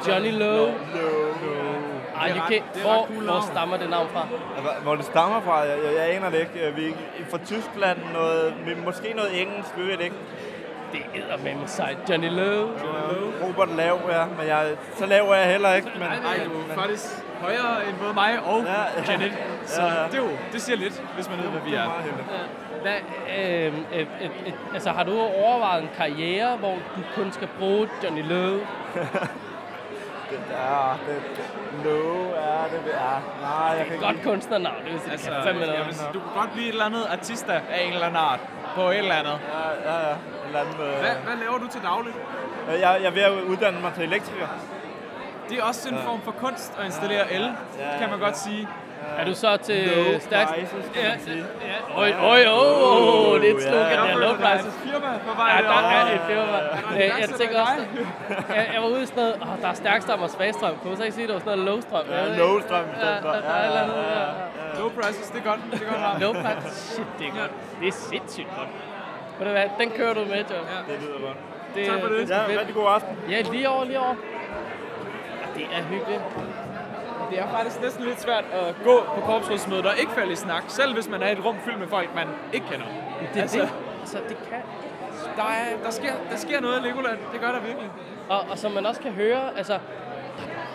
[0.07, 0.67] Johnny Lowe.
[0.67, 4.27] Ej, Det er you ret- can, det er hvor, cool hvor stammer det navn fra?
[4.83, 6.73] Hvor- det stammer fra, jeg, jeg, jeg aner det ikke.
[6.75, 6.93] Vi er
[7.31, 8.53] fra Tyskland, noget,
[8.85, 10.15] måske noget engelsk, vi ved det ikke.
[10.91, 11.97] Det er med sejt.
[12.09, 12.69] Johnny Lowe.
[13.47, 15.87] Robert Lav, ja, men jeg, så lav er jeg heller ikke.
[15.93, 17.05] Men, Ej, du er faktisk
[17.41, 19.11] højere end både mig og Ja, ja.
[19.11, 19.33] Janet.
[19.65, 20.07] Så Ja, ja.
[20.07, 21.83] det, er jo, det siger lidt, hvis man ved, hvad vi er.
[22.83, 22.99] Hvad,
[23.39, 23.73] øh, øh,
[24.21, 28.23] øh, øh, altså, har du overvejet en karriere, hvor du kun skal bruge Johnny?
[28.29, 28.35] Ja,
[31.07, 31.45] det, det,
[31.83, 34.05] Low, ja, det ja, nej, jeg kan ikke...
[34.05, 36.51] Godt kunstnernavn, det vil sige, Altså, det kan fandme jeg vil sige, du kunne godt
[36.53, 38.39] blive et eller andet artista af en eller anden art
[38.75, 39.37] på et eller andet.
[39.53, 40.13] Ja, ja, ja.
[40.13, 42.13] En eller anden, øh, Hvad, hvad laver du til daglig?
[42.69, 44.47] Øh, Jeg, jeg er ved at uddanne mig til elektriker.
[45.49, 48.25] Det er også en form for kunst at installere el, Ja, kan man ja.
[48.25, 48.67] godt sige.
[49.19, 50.53] Er du så til Low stærkst?
[50.53, 51.43] prices, kan man sige.
[51.69, 51.77] Ja.
[52.01, 54.73] Øj, øj, øj, det er et slogan, Ja, der low prices.
[54.83, 56.57] Firma på Ja, der er et firma.
[56.95, 57.73] en Øh, Jeg tænker også,
[58.55, 60.75] jeg, jeg var ude i sådan noget, åh, der er stærkstrøm og svagstrøm.
[60.77, 62.05] Kunne man så ikke sige, at der var sådan noget lowstrøm?
[62.11, 63.95] Ja, low-strøm Ja, der, der er et eller andet.
[63.95, 65.59] Ja, Low prices, det er godt.
[65.71, 66.21] Det er godt.
[66.21, 66.75] Low price.
[66.93, 67.51] Shit, det er godt.
[67.79, 68.69] Det er sindssygt godt.
[69.37, 70.65] Ved du hvad, den kører du med, John.
[70.73, 70.79] Ja.
[70.93, 71.37] Det lyder godt.
[71.75, 72.27] Det, Tak for det.
[72.27, 73.13] det er Ja, rigtig god aften.
[73.29, 74.15] Ja, lige over, lige over.
[75.41, 76.21] Ja, Det er hyggeligt.
[77.33, 80.63] Det er faktisk næsten lidt svært at gå på korpsrådsmødet og ikke falde i snak,
[80.67, 82.85] selv hvis man er i et rum fyldt med folk, man ikke kender.
[83.33, 83.69] Det er Altså- det.
[84.01, 84.61] Altså, det kan.
[85.35, 87.17] Der, er, der, sker, der sker noget i Legoland.
[87.33, 87.89] Det gør der virkelig.
[88.29, 89.79] Og, og som man også kan høre, altså,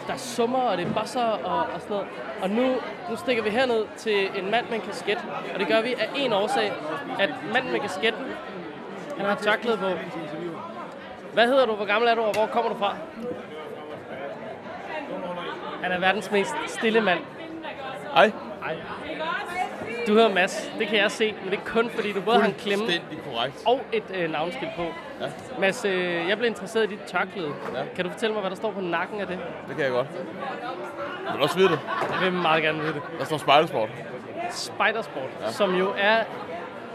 [0.06, 2.08] der er summer, og det er basser og, og sådan noget.
[2.42, 2.74] Og nu,
[3.10, 5.18] nu stikker vi herned til en mand med en kasket.
[5.54, 6.72] Og det gør vi af en årsag,
[7.18, 8.24] at manden med kasketten,
[9.18, 9.86] han har tørklæde på.
[11.32, 11.72] Hvad hedder du?
[11.74, 12.22] Hvor gammel er du?
[12.22, 12.94] Og hvor kommer du fra?
[15.82, 17.18] Han er verdens mest stille mand.
[18.14, 18.32] Hej.
[20.06, 20.72] Du hedder Mads.
[20.78, 22.86] Det kan jeg se, men det er kun fordi, du både har en klemme
[23.30, 23.62] korrekt.
[23.66, 24.82] og et øh, navnskilt på.
[25.20, 25.26] Ja.
[25.58, 27.52] Mads, øh, jeg blev interesseret i dit tørklæde.
[27.74, 27.80] Ja.
[27.96, 29.38] Kan du fortælle mig, hvad der står på nakken af det?
[29.68, 30.06] Det kan jeg godt.
[31.30, 31.80] Vil du også vide det?
[32.12, 33.02] Jeg vil meget gerne vide det.
[33.18, 33.88] Der står spejlesport.
[34.50, 35.50] Spidersport, ja.
[35.52, 36.16] som jo er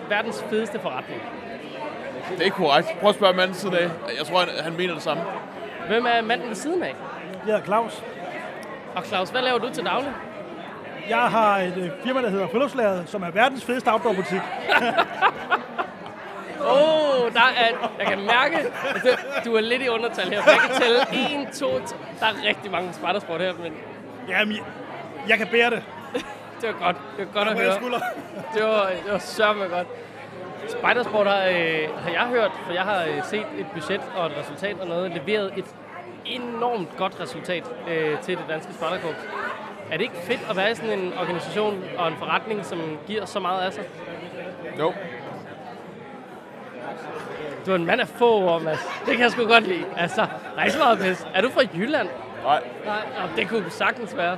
[0.09, 1.21] verdens fedeste forretning.
[2.31, 2.99] Det er ikke korrekt.
[2.99, 3.89] Prøv at spørge manden siden af.
[4.17, 5.23] Jeg tror, han, han mener det samme.
[5.87, 6.95] Hvem er manden ved siden af?
[7.47, 8.03] Jeg er Claus.
[8.95, 10.13] Og Claus, hvad laver du til daglig?
[11.09, 14.41] Jeg har et øh, firma, der hedder Friluftslæret, som er verdens fedeste outdoor-butik.
[16.61, 19.09] Åh, oh, der er, jeg kan mærke, at du,
[19.45, 20.41] du er lidt i undertal her.
[20.45, 20.97] Jeg kan tælle
[21.47, 21.95] 1, 2, 3.
[22.19, 23.73] Der er rigtig mange spidersport her, men
[24.27, 24.63] Jamen, jeg,
[25.27, 25.83] jeg kan bære det.
[26.61, 26.97] det var godt.
[27.17, 27.73] Det var godt at høre.
[28.53, 29.87] Det var, det var sørme godt.
[30.67, 34.33] Spidersport har, øh, har jeg hørt, for jeg har øh, set et budget og et
[34.37, 35.65] resultat og noget, leveret et
[36.25, 39.19] enormt godt resultat øh, til det danske spejderkorps.
[39.91, 43.25] Er det ikke fedt at være i sådan en organisation og en forretning, som giver
[43.25, 43.83] så meget af sig?
[44.79, 44.93] Jo.
[47.65, 48.79] Du er en mand af få ord, Mads.
[49.05, 49.85] Det kan jeg sgu godt lide.
[49.97, 51.27] Altså, er så meget pis.
[51.33, 52.09] Er du fra Jylland?
[52.43, 52.63] Nej.
[52.85, 53.01] Nej,
[53.35, 54.37] det kunne sagtens være.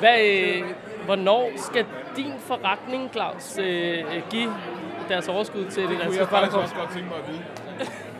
[0.00, 0.64] Hvad, øh,
[1.04, 4.54] hvornår skal din forretning, Claus, øh, give
[5.08, 7.42] deres overskud til det Det kunne danske jeg faktisk også godt tænke mig at vide.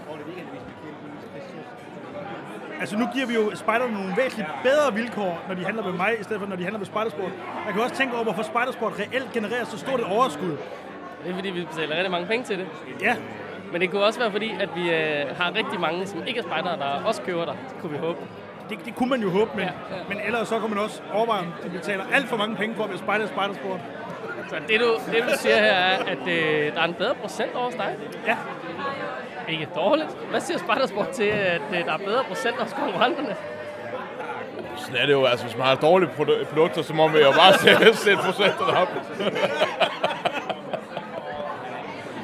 [2.80, 6.10] Altså nu giver vi jo spejderne nogle væsentligt bedre vilkår, når de handler med mig,
[6.20, 7.30] i stedet for når de handler med Spejdersport.
[7.66, 10.56] Jeg kan også tænke over, hvorfor Spejdersport reelt genererer så stort et overskud.
[11.24, 12.66] Det er fordi, vi betaler rigtig mange penge til det.
[13.00, 13.16] Ja.
[13.72, 16.44] Men det kunne også være fordi, at vi øh, har rigtig mange, som ikke er
[16.44, 17.52] spejdere, der også køber der.
[17.52, 18.18] Det kunne vi håbe.
[18.70, 19.70] Det, det kunne man jo håbe, men, Ja,
[20.08, 22.84] men ellers så kan man også overveje, om de betaler alt for mange penge for
[22.84, 23.80] at være spejder Spejdersport.
[24.48, 27.54] Så det du, det, du siger her er, at øh, der er en bedre procent
[27.54, 27.96] over hos dig.
[28.26, 28.36] Ja.
[29.48, 30.16] Ikke dårligt.
[30.30, 33.36] Hvad siger Spejdersport til, at øh, der er bedre procent hos konkurrenterne?
[34.76, 35.24] Sådan er det jo.
[35.24, 38.78] Altså, hvis man har dårlige produ- produkter, så må man jo bare sætte, sætte procenterne
[38.78, 38.88] op.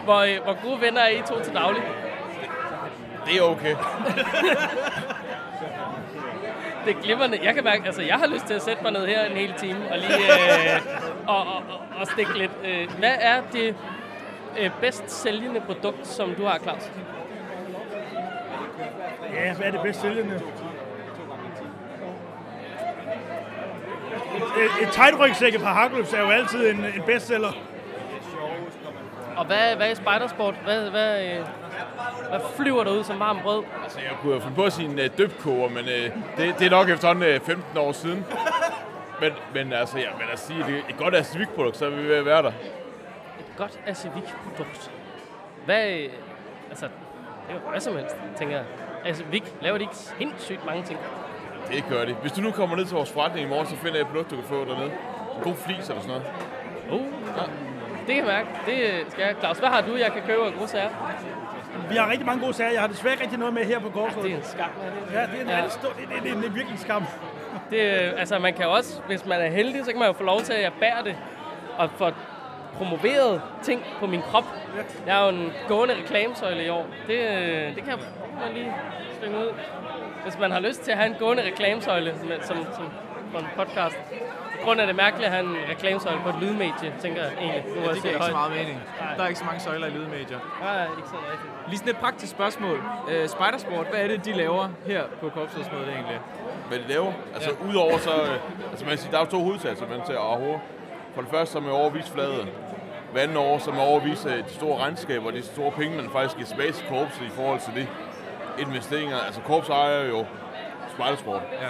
[0.04, 1.82] Hvor, øh, hvor gode venner er I to til daglig?
[3.26, 3.76] Det er okay.
[6.84, 7.38] Det er glimrende.
[7.42, 9.54] Jeg kan mærke, altså jeg har lyst til at sætte mig ned her en hel
[9.58, 10.80] time og lige øh,
[11.26, 12.50] og, og, og, og stikke lidt.
[12.64, 13.74] Øh, hvad er det
[14.58, 16.90] øh, bedst sælgende produkt, som du har, Claus?
[19.34, 20.42] Ja, hvad er det bedst sælgende?
[24.34, 27.52] Et, et tight-rygsække fra Harkløfs er jo altid en, en bestseller.
[29.36, 30.54] Og hvad, hvad er spejdersport?
[30.64, 31.46] Hvad, hvad, øh,
[32.28, 33.64] hvad flyver der ud som varmt brød?
[33.82, 36.66] Altså, jeg kunne jo finde på at sige en uh, døbkoger, men uh, det, det
[36.66, 38.24] er nok efterhånden uh, 15 år siden.
[39.20, 42.24] Men, men altså, ja, men at sige, det er et godt Asvik-produkt, så er vi
[42.24, 42.52] være der.
[43.56, 44.90] Godt Asivik-produkt.
[45.64, 45.82] Hvad,
[46.70, 48.64] altså, det er jo hvad som helst, tænker jeg.
[49.04, 50.98] Asivik, laver de ikke sindssygt mange ting?
[51.68, 52.16] Det gør det.
[52.20, 54.30] Hvis du nu kommer ned til vores forretning i morgen, så finder jeg et produkt,
[54.30, 54.92] du kan få dernede.
[55.36, 56.24] En god flis eller sådan noget.
[56.90, 57.42] Uh, ja.
[58.06, 58.48] Det kan jeg mærke.
[58.66, 59.34] Det skal jeg.
[59.40, 60.88] Claus, hvad har du, jeg kan købe af gode sager?
[61.90, 62.70] Vi har rigtig mange gode sager.
[62.70, 64.24] Jeg har desværre ikke rigtig noget med her på Korsrådet.
[64.24, 64.68] Det er en skam,
[65.08, 65.14] det?
[65.14, 65.58] Ja, det er en, Ja.
[65.58, 65.68] ja.
[65.68, 67.04] stor, det, det, det, det er virkelig en skam.
[67.70, 67.78] Det,
[68.18, 70.52] altså, man kan også, hvis man er heldig, så kan man jo få lov til,
[70.52, 71.16] at jeg bærer det
[71.78, 72.10] og få
[72.76, 74.44] promoveret ting på min krop.
[75.06, 76.86] Jeg er jo en gående reklamesøjle i år.
[77.06, 77.98] Det, øh, det kan
[78.40, 78.72] man lige
[79.20, 79.52] slynge ud.
[80.22, 82.90] Hvis man har lyst til at have en gående reklamesøjle som, som, som
[83.32, 83.96] på en podcast.
[84.60, 87.64] På grund af det mærkelige at have en reklamesøjle på et lydmedie, tænker jeg egentlig.
[87.74, 88.80] Nu, jeg det siger giver ikke så meget mening.
[89.16, 90.38] Der er ikke så mange søjler i lydmedier.
[90.60, 91.52] Nej, ikke så rigtigt.
[91.68, 92.78] Lige sådan et praktisk spørgsmål.
[93.06, 96.18] Uh, Spidersport, hvad er det, de laver her på korpsrådsmødet egentlig?
[96.68, 97.12] Hvad de laver?
[97.34, 97.68] Altså, ja.
[97.68, 98.10] udover så...
[98.10, 100.18] øh, Altså, man kan sige, der er jo to hovedsatser, man til at
[101.14, 102.48] For det første, så er overvist flade.
[103.12, 106.10] Hver anden år, så er overvist øh, de store regnskaber og de store penge, man
[106.10, 107.88] faktisk giver tilbage til korpset i forhold til det
[108.58, 109.18] investeringer.
[109.18, 110.26] Altså, korps ejer jo
[110.94, 111.42] spejdersport.
[111.52, 111.68] Ja.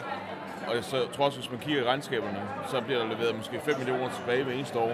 [0.68, 3.78] og jeg tror også, hvis man kigger i regnskaberne, så bliver der leveret måske 5
[3.78, 4.92] millioner tilbage hver eneste år,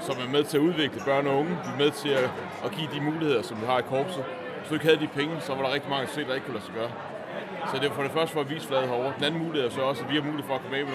[0.00, 1.50] som er med til at udvikle børn og unge.
[1.50, 2.30] De er med til at,
[2.64, 4.24] at give de muligheder, som vi har i korpset.
[4.58, 6.58] Hvis du ikke havde de penge, så var der rigtig mange set, der ikke kunne
[6.58, 6.90] lade sig gøre.
[7.70, 9.12] Så det er for det første for at vise fladet herovre.
[9.16, 10.94] Den anden mulighed er så også, at vi har mulighed for at komme af med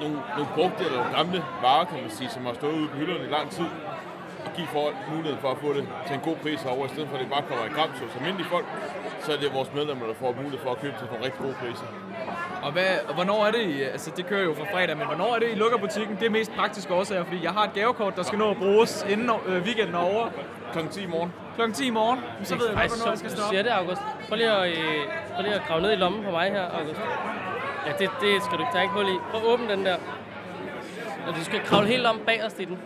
[0.00, 2.88] nogle, nogle, nogle brugte eller nogle gamle varer, kan man sige, som har stået ude
[2.88, 3.68] på hylderne i lang tid.
[4.46, 7.08] Og give folk muligheden for at få det til en god pris herovre, i stedet
[7.08, 8.66] for at det bare kommer i kamp hos almindelige folk,
[9.24, 11.54] så er det vores medlemmer, der får mulighed for at købe til nogle rigtig gode
[11.60, 11.86] priser.
[12.62, 15.34] Og, hvad, og hvornår er det, I, altså det kører jo fra fredag, men hvornår
[15.34, 16.16] er det, I lukker butikken?
[16.20, 19.06] Det er mest praktiske årsager, fordi jeg har et gavekort, der skal nå at bruges
[19.10, 20.28] inden øh, weekenden er over.
[20.72, 21.32] Klokken 10 i morgen.
[21.54, 22.20] Klokken 10 i morgen.
[22.42, 23.48] Så ved jeg godt, hvornår jeg skal stoppe.
[23.48, 24.02] siger det, August.
[24.28, 24.76] Prøv lige at, øh,
[25.34, 27.00] prøv lige at grave ned i lommen på mig her, August.
[27.86, 29.18] Ja, det, det skal du ikke tage ikke hul i.
[29.30, 29.96] Prøv at åbne den der.
[31.26, 32.78] Og du skal kravle helt om bagerst i den.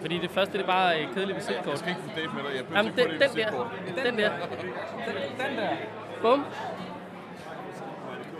[0.00, 1.66] Fordi det første, det er bare øh, kedeligt visitkort.
[1.66, 2.56] Jeg skal ikke få date med dig.
[2.56, 3.50] Jeg Jamen, den, den der.
[4.04, 4.30] Den der.
[5.48, 5.68] Den der.
[6.22, 6.44] Bum.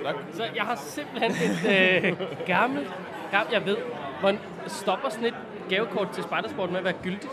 [0.04, 0.14] Tak.
[0.33, 1.59] Så jeg har simpelthen et
[2.04, 2.94] øh, gammelt,
[3.30, 3.76] gammelt, jeg ved,
[4.20, 4.35] hvor
[4.66, 5.35] stopper sådan et
[5.68, 7.33] gavekort til spejdersport med at være gyldigt?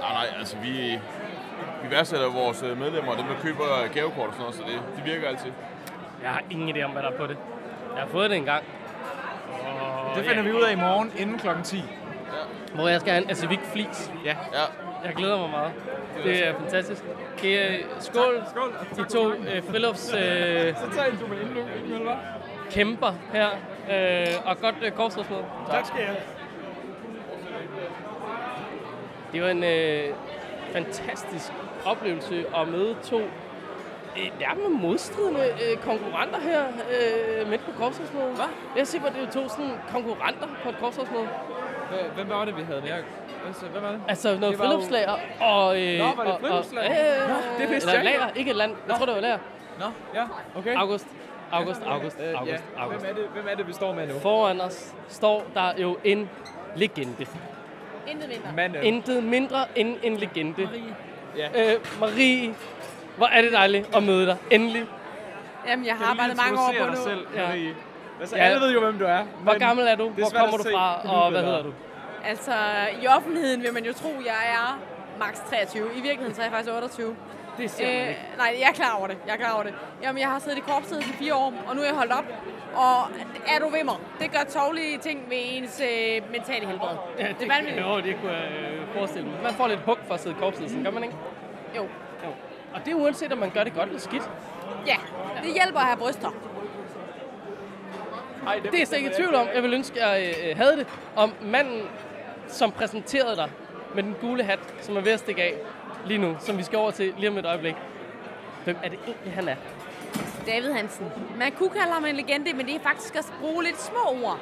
[0.00, 0.98] Nej, nej, altså vi,
[1.82, 3.64] vi værdsætter vores øh, medlemmer, og dem, der køber
[3.94, 5.52] gavekort og sådan noget, så det, det virker altid.
[6.22, 7.36] Jeg har ingen idé om, hvad der er på det.
[7.94, 8.64] Jeg har fået det engang.
[10.10, 11.84] Og Det finder vi ud af i morgen inden klokken 10.
[12.74, 14.12] Hvor jeg skal have en Acivic Fleece.
[14.24, 14.36] Ja.
[14.52, 14.64] ja.
[15.04, 15.72] Jeg glæder mig meget.
[16.24, 17.04] Det er fantastisk.
[17.38, 18.42] Okay, øh, skål.
[18.50, 18.72] Skål.
[18.96, 20.20] De to øh, frilufts øh,
[20.76, 22.14] Så tager du med indlukning, eller hvad?
[22.70, 23.48] kæmper her.
[23.90, 25.44] Øh, og godt øh, korsrådsmøde.
[25.70, 26.16] Tak skal jeg.
[29.32, 30.14] Det var en øh,
[30.72, 31.52] fantastisk
[31.86, 33.20] oplevelse at møde to
[34.16, 36.62] øh, nærmere modstridende øh, konkurrenter her
[36.94, 38.34] øh, midt på korsrådsmødet.
[38.36, 38.46] Hvad?
[38.76, 41.28] Jeg siger bare, det er jo to sådan konkurrenter på et korsrådsmøde.
[42.14, 42.90] Hvem- var det, vi havde med?
[43.46, 44.00] Altså, Hvem var det?
[44.08, 44.64] Altså noget Det var
[45.40, 45.82] jo- og...
[45.82, 46.88] Øh, Nå, var det og- friluftslager?
[46.88, 48.18] og- ja, Nå, det vidste Eller jeg ikke.
[48.20, 48.72] lager, ikke et land.
[48.88, 49.38] Jeg tror, det var lager.
[49.78, 50.24] Nå, ja,
[50.58, 50.74] okay.
[50.76, 51.06] August,
[51.52, 52.82] August, August, Øh, August, ja.
[52.82, 53.00] August.
[53.06, 54.14] Hvem er, det, hvem er det, vi står med nu?
[54.18, 56.30] Foran os står der jo en
[56.76, 57.26] legende.
[58.06, 58.52] Intet mindre.
[58.56, 58.82] Manden.
[58.82, 60.62] Intet mindre end en legende.
[60.64, 60.96] Marie.
[61.36, 61.74] Ja.
[61.74, 62.54] Øh, Marie,
[63.18, 64.36] hvor er det dejligt at møde dig.
[64.50, 64.84] Endelig.
[65.68, 66.90] Jamen, jeg har arbejdet mange år på nu.
[66.90, 67.74] dig selv, Marie?
[68.20, 68.42] Altså, Ja.
[68.42, 69.22] alle ved jo, hvem du er.
[69.42, 70.04] Hvor gammel er du?
[70.04, 71.00] det Hvor kommer du fra?
[71.10, 71.46] Og hvad der.
[71.46, 71.72] hedder du?
[72.24, 72.52] Altså,
[73.02, 74.80] i offentligheden vil man jo tro, jeg er
[75.18, 75.82] maks 23.
[75.96, 77.16] I virkeligheden så er jeg faktisk 28.
[77.58, 78.20] Det ser man ikke.
[78.36, 79.16] Nej, jeg er klar over det.
[79.26, 79.74] Jeg er klar over det.
[80.02, 82.24] Jamen, jeg har siddet i korpset i fire år, og nu er jeg holdt op.
[82.74, 82.96] Og
[83.46, 83.94] er du ved mig?
[84.20, 86.96] Det gør tårlige ting ved ens øh, mentale helbred.
[87.18, 87.86] Ja, det er vanvittigt.
[87.86, 89.38] Jo, det kunne jeg øh, forestille mig.
[89.42, 91.16] Man får lidt hug for at sidde i korpsledelsen, gør man ikke?
[91.76, 91.86] Jo.
[92.74, 94.30] Og det er uanset, om man gør det godt eller skidt.
[94.86, 94.96] Ja,
[95.42, 96.30] det hjælper at have bryster.
[98.46, 99.46] Ej, det, det er jeg slet ikke i tvivl om.
[99.54, 100.86] Jeg vil ønske, at jeg øh, havde det.
[101.16, 101.82] Om manden,
[102.48, 103.50] som præsenterede dig
[103.94, 105.54] med den gule hat, som er ved at stikke af
[106.06, 107.74] lige nu, som vi skal over til lige om et øjeblik.
[108.64, 109.56] Hvem er det egentlig, han er?
[110.46, 111.06] David Hansen.
[111.38, 114.38] Man kunne kalde ham en legende, men det er faktisk at bruge lidt små ord.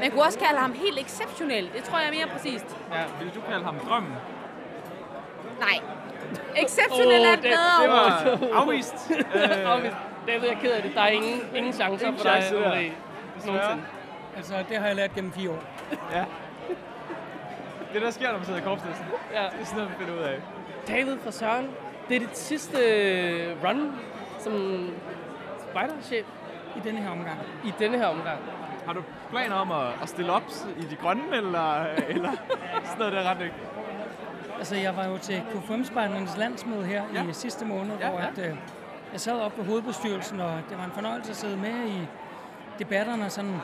[0.00, 1.70] Man kunne også kalde ham helt exceptionel.
[1.76, 2.76] Det tror jeg er mere præcist.
[2.92, 4.12] Ja, vil du kalde ham drømmen?
[5.60, 5.80] Nej.
[6.56, 8.94] Exceptionel er et det, bedre det var afvist.
[9.10, 9.94] afvist.
[10.26, 10.94] David, jeg er ked af det.
[10.94, 12.70] Der er ingen, ingen chancer Ingen for dig, chance der.
[13.46, 13.82] Nogensinde.
[14.36, 15.62] Altså, det har jeg lært gennem fire år.
[16.12, 16.24] Ja.
[17.94, 19.06] Det der sker, når man sidder i korpsledelsen.
[19.32, 19.42] Ja.
[19.42, 20.38] Det er sådan noget, vi finder ud af.
[20.88, 21.70] David fra Søren,
[22.08, 23.92] det er dit sidste øh, run
[24.38, 24.88] som
[25.70, 26.26] spejderchef
[26.76, 27.38] I denne her omgang.
[27.64, 28.38] i denne her omgang.
[28.86, 30.42] Har du planer om at, at stille op
[30.78, 32.32] i de grønne, eller, eller
[32.84, 33.52] sådan noget der retning?
[34.58, 37.22] Altså, jeg var jo til KFM-spejdernes landsmøde her ja.
[37.22, 38.26] i sidste måned, Ja, hvor ja.
[38.26, 38.56] At, øh,
[39.12, 42.06] jeg sad oppe på hovedbestyrelsen, og det var en fornøjelse at sidde med i
[42.78, 43.54] debatterne og sådan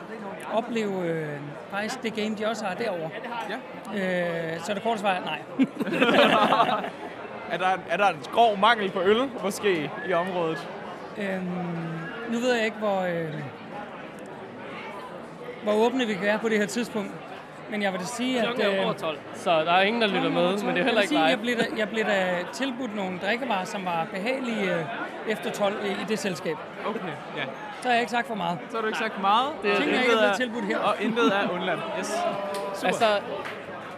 [0.53, 1.39] opleve øh,
[1.71, 3.09] faktisk det game, de også har derovre.
[3.93, 4.53] Ja.
[4.53, 5.39] Øh, så det korte svar er nej.
[7.51, 10.67] Er der, er der en grov mangel på øl, måske, i området?
[11.17, 11.45] øhm,
[12.29, 13.33] nu ved jeg ikke, hvor, øh,
[15.63, 17.11] hvor åbne vi kan være på det her tidspunkt.
[17.69, 18.43] Men jeg vil da sige, at...
[18.45, 21.01] Klokken er over 12, så der er ingen, der lytter med, men det er heller
[21.01, 24.81] ikke sige, Jeg blev, da, jeg blev da tilbudt nogle drikkevarer, som var behagelige øh,
[25.27, 26.57] efter 12 i, i det selskab.
[26.85, 26.99] Okay,
[27.37, 27.43] ja.
[27.81, 28.57] Så har jeg ikke sagt for meget.
[28.69, 29.47] Så har du ikke sagt meget.
[29.63, 30.77] Det er- Ting, jeg ikke er blevet tilbudt her.
[30.77, 31.79] Og intet er undladt.
[31.99, 32.07] Yes.
[32.73, 32.87] Super.
[32.87, 33.05] Altså,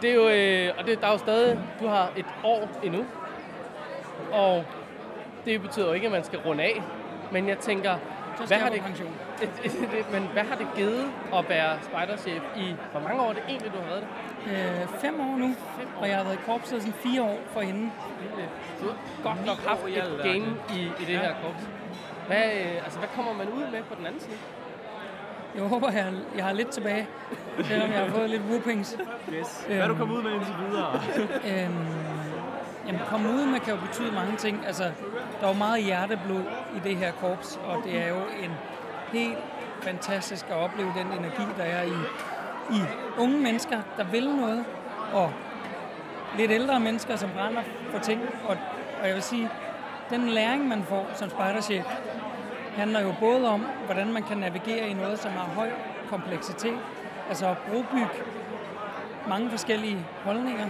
[0.02, 3.04] det er jo, øh, og det, der er jo stadig, du har et år endnu,
[4.32, 4.64] og
[5.44, 6.82] det betyder jo ikke, at man skal runde af,
[7.30, 7.94] men jeg tænker,
[8.38, 9.14] Så hvad har, det, pension.
[10.14, 13.72] men hvad har det givet at være spejderchef i, hvor mange år er det egentlig,
[13.72, 14.08] du har været det?
[14.52, 15.54] Øh, fem år nu,
[16.00, 17.92] og jeg har været i korpset sådan fire år forinden.
[18.80, 21.68] Du har godt nok haft år et game i, i det her korps.
[22.26, 24.36] Hvad, øh, altså, hvad kommer man ud med på den anden side?
[25.54, 27.06] Jeg håber, jeg, jeg har lidt tilbage,
[27.62, 28.98] selvom jeg har fået lidt whoopings.
[29.32, 29.64] Yes.
[29.66, 31.00] Hvad er du kommet ud med indtil videre?
[31.50, 31.86] Øhm,
[32.86, 34.66] jamen, komme ud med kan jo betyde mange ting.
[34.66, 34.84] Altså,
[35.40, 36.42] der var meget hjerteblod
[36.76, 38.50] i det her korps, og det er jo en
[39.12, 39.38] helt
[39.82, 41.98] fantastisk at opleve den energi, der er i,
[42.76, 42.80] i
[43.18, 44.64] unge mennesker, der vil noget,
[45.12, 45.32] og
[46.36, 48.20] lidt ældre mennesker, som brænder for ting.
[48.48, 48.56] Og,
[49.00, 49.50] og jeg vil sige,
[50.10, 51.84] den læring, man får som spejderchef,
[52.76, 55.70] handler jo både om, hvordan man kan navigere i noget, som har høj
[56.10, 56.78] kompleksitet,
[57.28, 58.08] altså at brugbygge
[59.28, 60.66] mange forskellige holdninger,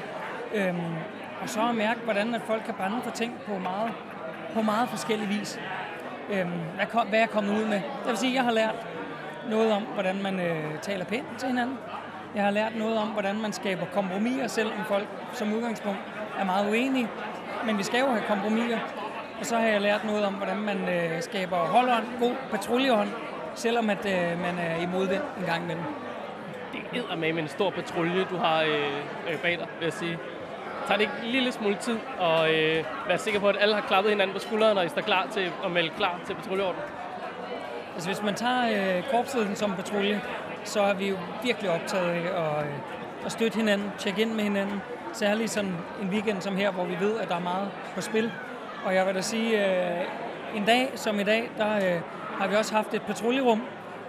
[0.55, 0.95] øhm,
[1.43, 3.93] og så at mærke, hvordan at folk kan brænde for ting på meget,
[4.55, 5.61] på meget forskellig vis.
[6.31, 7.81] Øhm, hvad, kom, hvad er jeg kommet ud med?
[8.03, 8.87] Det vil sige, at jeg har lært
[9.51, 11.79] noget om, hvordan man øh, taler pænt til hinanden.
[12.35, 16.01] Jeg har lært noget om, hvordan man skaber kompromiser, selvom folk som udgangspunkt
[16.39, 17.09] er meget uenige.
[17.67, 18.79] Men vi skal jo have kompromiser.
[19.41, 23.09] Og så har jeg lært noget om, hvordan man øh, skaber holdånd, god patruljehånd,
[23.55, 25.85] selvom at øh, man er imod den en gang imellem.
[26.73, 30.19] Det er med en stor patrulje, du har øh, øh bag dig, vil jeg sige.
[30.89, 33.83] Tager det ikke en lille smule tid at øh, være sikker på, at alle har
[33.83, 36.81] klappet hinanden på skulderen, når I står klar til at melde klar til patruljeorden?
[37.95, 40.21] Altså hvis man tager øh, korpsledelsen som patrulje,
[40.65, 42.73] så er vi jo virkelig optaget af at, øh,
[43.25, 44.83] at støtte hinanden, tjekke ind med hinanden.
[45.13, 48.33] Særligt sådan en weekend som her, hvor vi ved, at der er meget på spil.
[48.85, 50.05] Og jeg vil da sige, øh,
[50.57, 52.01] en dag som i dag, der øh,
[52.39, 53.63] har vi også haft et patruljerum,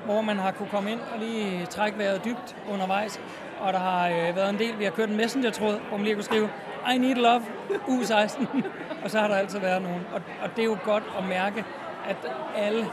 [0.06, 3.22] hvor man har kunne komme ind og lige trække vejret dybt undervejs.
[3.60, 6.16] Og der har øh, været en del, vi har kørt en messenger-tråd, hvor man lige
[6.16, 6.50] kunne skrive,
[6.94, 7.42] i need love,
[7.88, 8.48] U16.
[9.04, 10.02] og så har der altid været nogen.
[10.14, 11.66] Og, og det er jo godt at mærke,
[12.08, 12.18] at
[12.56, 12.88] alle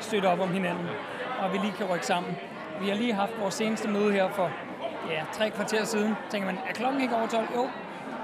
[0.00, 0.86] støtter op om hinanden,
[1.40, 2.36] og vi lige kan rykke sammen.
[2.80, 4.50] Vi har lige haft vores seneste møde her for
[5.10, 6.14] ja, tre kvarter siden.
[6.30, 7.46] Tænker man, er klokken ikke over 12?
[7.54, 7.68] Jo,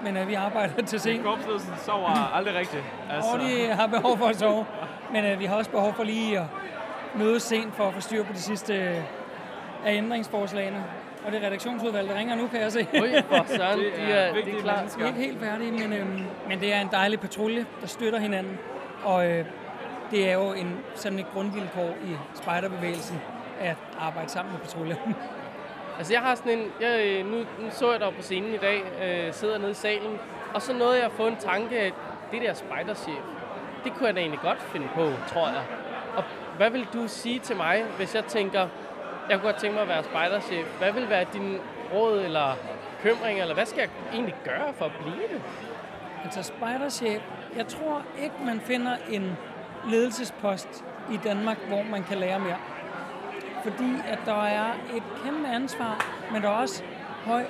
[0.05, 1.25] men uh, vi arbejder til sent.
[1.25, 2.83] Korpsledelsen sover aldrig rigtigt.
[3.11, 3.31] Altså.
[3.31, 4.67] Og de har behov for at sove.
[5.13, 6.47] Men uh, vi har også behov for lige at
[7.15, 10.85] mødes sent for at få styr på de sidste uh, af ændringsforslagene.
[11.25, 12.87] Og det er redaktionsudvalg, der ringer nu, kan jeg se.
[13.03, 14.97] Ui, for søren, de er, de er klar.
[14.97, 18.19] Vi er ikke helt færdige, men, øhm, men det er en dejlig patrulje, der støtter
[18.19, 18.59] hinanden.
[19.05, 19.45] Og øh,
[20.11, 23.21] det er jo en, sådan et grundvilkår i spejderbevægelsen
[23.61, 24.97] at arbejde sammen med patruljer.
[25.99, 28.83] Altså jeg har sådan en, jeg, nu, nu så jeg dig på scenen i dag,
[29.03, 30.19] øh, sidder nede i salen,
[30.55, 31.93] og så nåede jeg at få en tanke, at
[32.33, 33.23] det der spejderchef,
[33.85, 35.63] det kunne jeg da egentlig godt finde på, tror jeg.
[36.17, 36.25] Og
[36.57, 38.69] hvad vil du sige til mig, hvis jeg tænker,
[39.31, 40.67] jeg kunne godt tænke mig at være spejderchef.
[40.79, 41.59] Hvad vil være din
[41.95, 42.57] råd eller
[42.97, 45.43] bekymring, eller hvad skal jeg egentlig gøre for at blive det?
[46.25, 47.23] Altså spejderchef,
[47.57, 49.37] jeg tror ikke, man finder en
[49.89, 52.57] ledelsespost i Danmark, hvor man kan lære mere.
[53.63, 56.83] Fordi at der er et kæmpe ansvar, men der er også
[57.25, 57.45] høj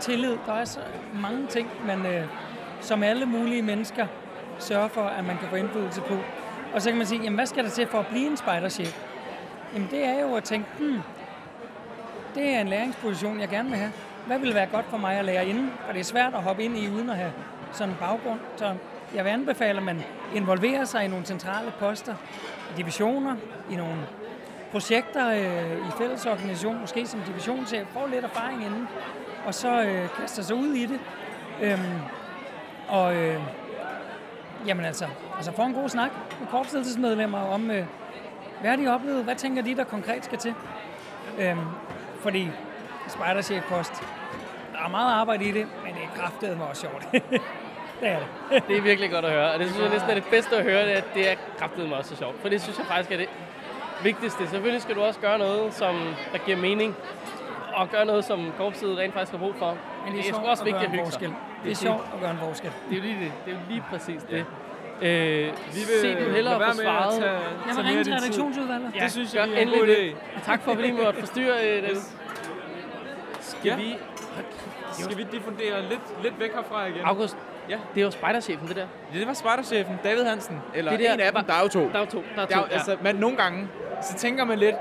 [0.00, 0.36] tillid.
[0.46, 0.80] Der er så
[1.14, 2.26] mange ting, man øh,
[2.80, 4.06] som alle mulige mennesker
[4.58, 6.14] sørger for, at man kan få indflydelse på.
[6.74, 9.02] Og så kan man sige, jamen hvad skal der til for at blive en spejderchef?
[9.74, 11.00] Jamen det er jo at tænke, hmm,
[12.34, 13.92] det er en læringsposition, jeg gerne vil have.
[14.26, 15.72] Hvad vil være godt for mig at lære inden?
[15.86, 17.32] For det er svært at hoppe ind i, uden at have
[17.72, 18.40] sådan en baggrund.
[18.56, 18.74] Så
[19.14, 20.02] jeg vil anbefale, at man
[20.34, 22.14] involverer sig i nogle centrale poster,
[22.70, 23.36] i divisioner,
[23.70, 23.96] i nogle
[24.70, 28.88] projekter øh, i fælles organisation, måske som divisionschef, får lidt erfaring inden,
[29.46, 31.00] og så øh, kaster sig ud i det.
[31.62, 32.00] Øhm,
[32.88, 33.40] og øh,
[34.66, 35.06] jamen altså,
[35.36, 36.10] altså får en god snak
[36.40, 37.86] med korpsledelsesmedlemmer om, øh,
[38.60, 40.54] hvad har de oplevet, hvad tænker de, der konkret skal til?
[41.38, 41.58] Øhm,
[42.22, 42.48] fordi
[43.08, 43.92] spejderchefpost,
[44.72, 47.08] der er meget arbejde i det, men det er kraftedet mig også sjovt.
[48.00, 48.62] det er det.
[48.68, 50.62] det er virkelig godt at høre, og det synes jeg næsten er det bedste at
[50.64, 52.40] høre, det er, at det er kraftedet mig også så sjovt.
[52.40, 53.28] For det synes jeg faktisk er det
[54.02, 54.48] vigtigste.
[54.48, 55.94] Selvfølgelig skal du også gøre noget, som
[56.32, 56.96] der giver mening,
[57.74, 59.76] og gøre noget, som korpset rent faktisk har brug for.
[60.04, 61.12] Men det er, det er også at vigtigt at en hygge sig.
[61.12, 61.34] forskel.
[61.64, 62.70] Det er sjovt at gøre en forskel.
[62.90, 63.32] Det er jo lige, det.
[63.44, 64.46] Det er jo lige præcis det.
[65.02, 67.20] Øh, Vi vil se du hellere få svaret.
[67.20, 67.30] tage-
[67.68, 68.92] Jeg vil ringe til redaktionsudvalget.
[68.96, 69.96] Ja, Det synes jeg er en god det.
[69.96, 70.44] idé.
[70.44, 71.96] Tak for, at vi lige måtte forstyrre øh, den.
[73.40, 73.76] Skal Ja.
[73.76, 73.96] vi...
[74.92, 77.00] Skal vi diffundere lidt, lidt væk herfra igen?
[77.04, 77.36] August,
[77.68, 77.78] Ja.
[77.94, 78.86] det er jo spejderchefen, det der.
[79.14, 80.60] Ja, det var spejderchefen, David Hansen.
[80.74, 81.80] Eller Det det der- en af dem, der er jo to.
[81.80, 82.24] Der er jo to.
[82.36, 83.68] Der er Der to, er, jo- altså, man, nogle gange,
[84.02, 84.76] så tænker man lidt,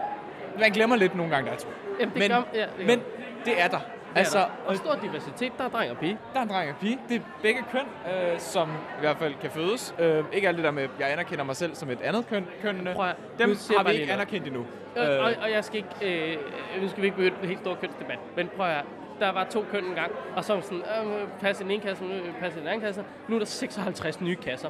[0.60, 1.68] man glemmer lidt nogle gange, der er to.
[2.00, 3.02] Jamen, det men, gør- ja, det men
[3.46, 3.80] det er der.
[4.16, 6.18] Altså, Altså, og stor diversitet, der er dreng og pige.
[6.34, 7.00] der er en dreng og pige.
[7.10, 9.96] Det er begge køn, øh, som i hvert fald kan fødes.
[10.00, 12.48] Øh, ikke alt det der med, jeg anerkender mig selv som et andet køn.
[12.62, 12.94] kønnene.
[12.96, 14.14] Prøv at- Dem nu har vi ikke noget.
[14.22, 14.66] anerkendt endnu.
[14.96, 16.32] Og, Øh, og, og jeg skal ikke,
[16.76, 18.86] øh, nu skal vi ikke begynde en helt stor kønsdebat, men prøv at
[19.20, 22.04] der var to køn engang, og så var sådan, øh, pas i den ene kasse,
[22.06, 23.04] øh, pas i den anden kasse.
[23.28, 24.70] Nu er der 56 nye kasser.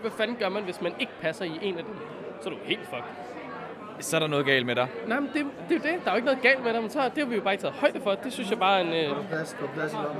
[0.00, 1.96] Hvad fanden gør man, hvis man ikke passer i en af dem?
[2.40, 3.23] Så er du helt fucked.
[4.00, 4.88] Så er der noget galt med dig.
[5.06, 6.04] Nej, men det, det er jo det.
[6.04, 6.88] Der er jo ikke noget galt med dem.
[6.88, 8.14] Så det har vi jo bare ikke taget højde for.
[8.14, 9.12] Det synes jeg bare er en,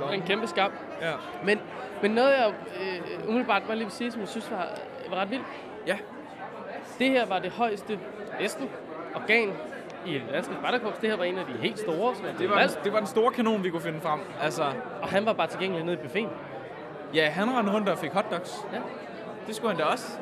[0.09, 0.71] øh, en kæmpe skam.
[1.01, 1.11] Ja.
[1.43, 1.59] Men,
[2.01, 4.67] men noget, jeg øh, umiddelbart bare lige vil sige, som jeg synes var,
[5.09, 5.45] var ret vildt.
[5.87, 5.97] Ja.
[6.99, 7.99] Det her var det højeste,
[8.39, 8.69] næsten,
[9.15, 9.51] organ
[10.05, 10.97] i danske spejderkorps.
[10.97, 12.13] Det her var en af de helt store.
[12.39, 14.19] Det var, det var den store kanon, vi kunne finde frem.
[14.41, 14.63] Altså,
[15.01, 16.29] Og han var bare tilgængelig nede i buffeten.
[17.13, 18.65] ja, han rendte rundt og fik hotdogs.
[18.73, 18.77] Ja.
[19.47, 20.17] Det skulle han da også.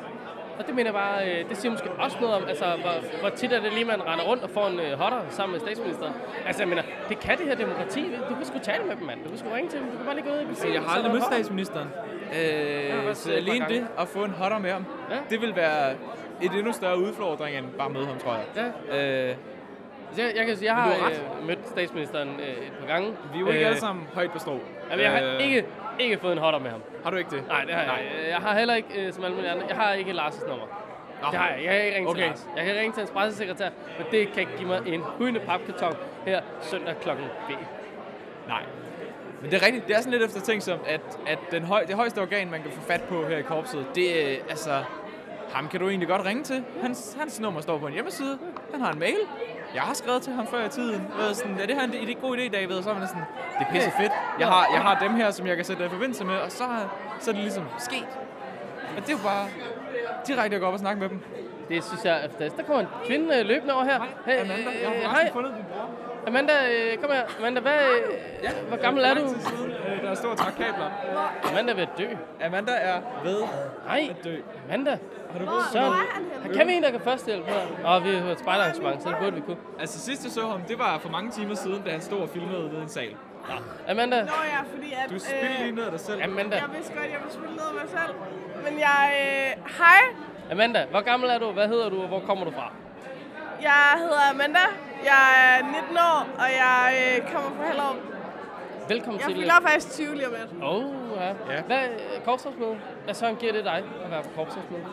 [0.58, 3.28] Og det mener jeg bare, øh, det siger måske også noget om, altså, hvor, hvor
[3.28, 6.12] tit er det lige, man render rundt og får en øh, hotter sammen med statsministeren.
[6.46, 8.02] Altså, jeg mener, det kan det her demokrati.
[8.30, 9.22] Du kan sgu tale med dem, mand.
[9.24, 9.88] Du kan sgu ringe til dem.
[9.90, 11.88] Du kan bare lige gå ud i Så jeg har aldrig mødt statsministeren.
[12.40, 15.16] Øh, også så alene det, at få en hotter med ham, Ja.
[15.30, 15.92] det vil være
[16.42, 18.72] et endnu større udfordring end bare møde ham, tror jeg.
[18.92, 19.28] Ja.
[19.30, 19.36] Øh,
[20.08, 20.90] Altså, jeg, jeg kan sige, jeg har
[21.40, 23.08] øh, mødt statsministeren øh, et par gange.
[23.32, 24.58] vi er jo ikke alle sammen højt på strå.
[24.90, 25.64] Jamen, jeg har Øh, ikke,
[25.98, 26.82] ikke fået en hotter med ham.
[27.04, 27.48] Har du ikke det?
[27.48, 28.00] Nej, det har jeg Nej.
[28.02, 28.28] ikke.
[28.30, 30.66] Jeg har heller ikke, øh, som alle andre, jeg har ikke Lars' nummer.
[31.22, 31.28] Nå.
[31.30, 31.64] Det har jeg.
[31.64, 32.20] Jeg kan ikke ringe Okay.
[32.20, 32.46] til Lars.
[32.56, 33.68] Jeg kan ringe til hans pressesekretær,
[33.98, 35.94] men det kan ikke give mig en hujende papkarton
[36.26, 37.50] her søndag klokken B.
[38.48, 38.62] Nej.
[39.40, 39.86] Men det er rigtigt.
[39.88, 42.62] Det er sådan lidt efter ting som, at, at den høj, det højeste organ, man
[42.62, 44.84] kan få fat på her i korpset, det er, altså,
[45.54, 46.64] ham kan du egentlig godt ringe til.
[46.82, 48.38] Hans, hans nummer står på en hjemmeside.
[48.72, 49.18] Han har en mail.
[49.74, 51.02] Jeg har skrevet til ham før i tiden.
[51.18, 52.76] Ved, sådan, er det her en, en god idé, David?
[52.76, 53.22] Og så er man sådan,
[53.58, 54.12] det er pisse fedt.
[54.38, 56.52] Jeg har, jeg har dem her, som jeg kan sætte dig i forbindelse med, og
[56.52, 56.64] så,
[57.20, 58.08] så er det ligesom sket.
[58.96, 59.48] Og det er jo bare
[60.26, 61.20] direkte at gå op og snakke med dem.
[61.68, 62.56] Det synes jeg er fantastisk.
[62.56, 64.00] Der kommer en kvinde øh, løbende over her.
[64.26, 65.32] Hey, Amanda, jeg har øh, hej.
[65.32, 65.88] fundet din bror.
[66.26, 67.22] Amanda, øh, kom her.
[67.38, 67.80] Amanda, hvad,
[68.42, 69.20] øh, hvor gammel er du?
[69.20, 70.90] Siden, øh, Der er stor trak kabler.
[71.50, 72.06] Amanda er ved at dø.
[72.46, 73.42] Amanda er ved
[73.88, 74.36] Hej, at dø.
[74.68, 74.98] Amanda.
[75.34, 77.96] Har du Søren, kan vi en, der kan førstehjælpe her?
[77.96, 79.56] Åh, vi har et spejderarrangement, så det burde vi kunne.
[79.80, 82.28] Altså sidst jeg så ham, det var for mange timer siden, da han stod og
[82.28, 83.16] filmede ved en sal.
[83.88, 85.10] Amanda, Nå ja, fordi at...
[85.10, 86.22] Du spiller lige øh, ned af dig selv.
[86.22, 88.14] Amanda, Jeg vidste godt, jeg ville spille ned af mig selv.
[88.64, 89.02] Men jeg...
[89.20, 90.00] Øh, hej,
[90.52, 91.50] Amanda, hvor gammel er du?
[91.52, 92.72] Hvad hedder du, og hvor kommer du fra?
[93.62, 94.64] jeg hedder Amanda.
[95.04, 97.96] Jeg er 19 år, og jeg øh, kommer fra Hellerup.
[98.88, 99.36] Velkommen Jeg til...
[99.36, 100.62] fylder faktisk 20 lige om lidt.
[100.62, 100.84] Åh, oh,
[101.16, 101.54] ja.
[101.54, 101.62] Ja.
[101.62, 101.82] Hvad,
[102.24, 102.76] korpsrådsmøde?
[103.04, 104.84] Hvad så giver det dig at være på korpsrådsmøde?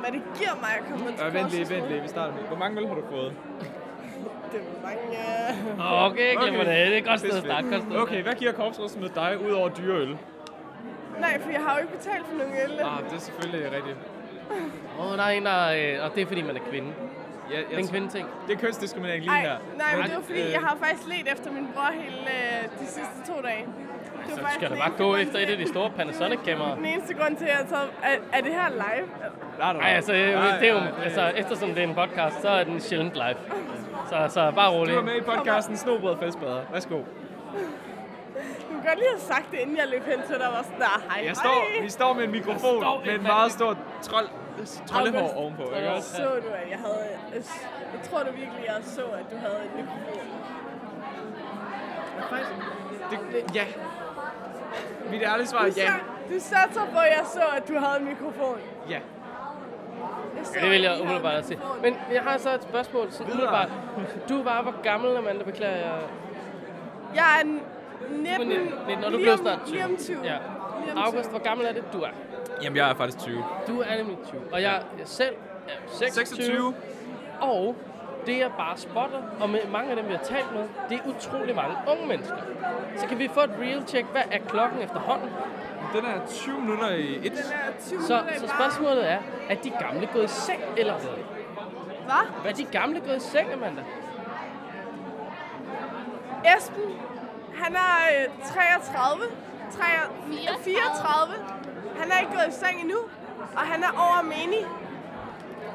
[0.00, 2.42] Hvad det giver mig at komme til Øh, vent lige, vent lige, vi starter med.
[2.42, 3.32] Hvor mange øl har du fået?
[4.52, 6.06] Det er mange...
[6.06, 6.72] Okay, jeg glemmer det.
[6.72, 7.68] Det er et godt sted at starte.
[7.70, 10.18] Godt sted Okay, hvad giver korpsrådsmødet dig, ud over dyre øl?
[11.20, 12.70] Nej, for jeg har jo ikke betalt for nogen øl.
[12.80, 13.96] Ah, det er selvfølgelig rigtigt.
[14.98, 16.02] Åh, oh, der er en, der...
[16.04, 16.92] Og det er fordi, man er kvinde.
[17.50, 18.28] Ja, er en kvindeting.
[18.46, 19.56] Det er kønsdiskriminering lige Ej, her.
[19.76, 22.80] nej, men det var fordi, øh, jeg har faktisk let efter min bror hele øh,
[22.80, 23.66] de sidste to dage.
[24.26, 26.74] Det Så var skal den bare gå efter et af de store Panasonic-kameraer.
[26.74, 27.88] Den eneste grund til, at jeg taget...
[28.02, 29.06] Er, er det her live?
[29.58, 32.40] Nej, nej, Nej, altså, Nej, det er jo, nej, altså, eftersom det er en podcast,
[32.42, 33.36] så er den sjældent live.
[34.08, 34.94] Så, så bare rolig.
[34.94, 36.60] Du er med i podcasten Snobrød Festbader.
[36.72, 36.96] Værsgo.
[36.96, 37.02] Du
[38.82, 40.48] kan godt lige have sagt det, inden jeg løb hen til dig.
[40.56, 41.82] Var sådan, der, hej, Jeg står, hej.
[41.84, 44.28] vi står med en mikrofon med en meget stor trold,
[44.86, 45.36] troldehår August.
[45.36, 46.16] ovenpå, ikke også?
[46.16, 46.28] Så du,
[46.62, 46.98] at jeg havde...
[47.34, 47.42] Jeg,
[47.94, 50.20] jeg tror du virkelig, jeg så, at du havde en mikrofon.
[53.32, 53.64] Det, ja.
[55.10, 55.92] Mit ærlige svar er Du, ja.
[56.34, 58.58] du satser på, at jeg så, at du havde en mikrofon.
[58.90, 58.92] Ja.
[58.94, 59.00] Jeg
[60.46, 61.56] så, Ja, det vil at jeg I havde umiddelbart en også sige.
[61.58, 61.82] mikrofon.
[61.82, 63.06] Men jeg har så et spørgsmål.
[63.12, 63.68] Så umiddelbart.
[64.28, 65.98] Du var hvor gammel, Amanda, beklager jeg.
[67.14, 67.60] Jeg er 19,
[68.26, 69.74] Du var 19, 19 og du blev snart 20.
[69.74, 70.16] Lige om 20.
[70.24, 70.36] Ja.
[70.84, 71.30] Lige om August, 20.
[71.30, 72.08] hvor gammel er det, du er?
[72.62, 73.44] Jamen, jeg er faktisk 20.
[73.68, 74.40] Du er nemlig 20.
[74.52, 75.34] Og jeg, jeg selv
[75.68, 76.26] er 26.
[76.26, 76.74] 26.
[77.40, 77.76] Og
[78.26, 81.08] det jeg bare spotter, og med mange af dem, vi har talt med, det er
[81.16, 82.36] utrolig mange unge mennesker.
[82.96, 84.06] Så kan vi få et real check.
[84.12, 85.30] Hvad er klokken efterhånden?
[85.92, 87.22] Den er 20 minutter i et.
[87.22, 89.18] Den er 20 Så, så spørgsmålet er,
[89.48, 91.10] er de gamle gået i seng eller hvad?
[92.04, 92.50] Hvad?
[92.50, 93.82] Er de gamle gået i seng, Amanda?
[96.58, 96.82] Esben,
[97.54, 99.24] han er øh, 33,
[99.70, 101.34] 33, 34.
[102.00, 102.98] Han er ikke gået i seng endnu,
[103.56, 104.66] og han er over menig.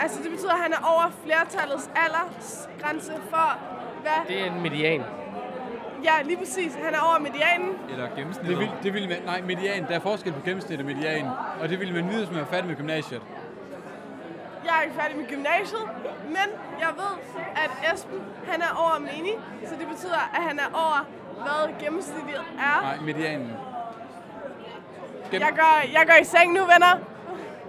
[0.01, 3.57] Altså, det betyder, at han er over flertallets aldersgrænse for,
[4.01, 4.11] hvad?
[4.27, 5.03] Det er en median.
[6.03, 6.73] Ja, lige præcis.
[6.83, 7.69] Han er over medianen.
[7.89, 8.59] Eller Det gennemsnittet.
[8.59, 9.87] vil, det vil man, nej, median.
[9.87, 11.25] Der er forskel på gennemsnit og median.
[11.61, 13.21] Og det ville man vide, hvis man var færdig med gymnasiet.
[14.65, 15.81] Jeg er ikke færdig med gymnasiet,
[16.27, 16.47] men
[16.79, 17.13] jeg ved,
[17.55, 18.19] at Esben,
[18.51, 19.33] han er over menig.
[19.65, 21.05] Så det betyder, at han er over,
[21.43, 22.81] hvad gennemsnittet er.
[22.81, 23.51] Nej, medianen.
[25.31, 26.93] Jeg går, jeg går i seng nu, venner.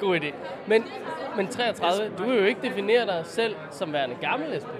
[0.03, 0.31] God idé.
[0.67, 0.85] Men,
[1.37, 4.73] men 33, du vil jo ikke definere dig selv som værende gammel, Esben.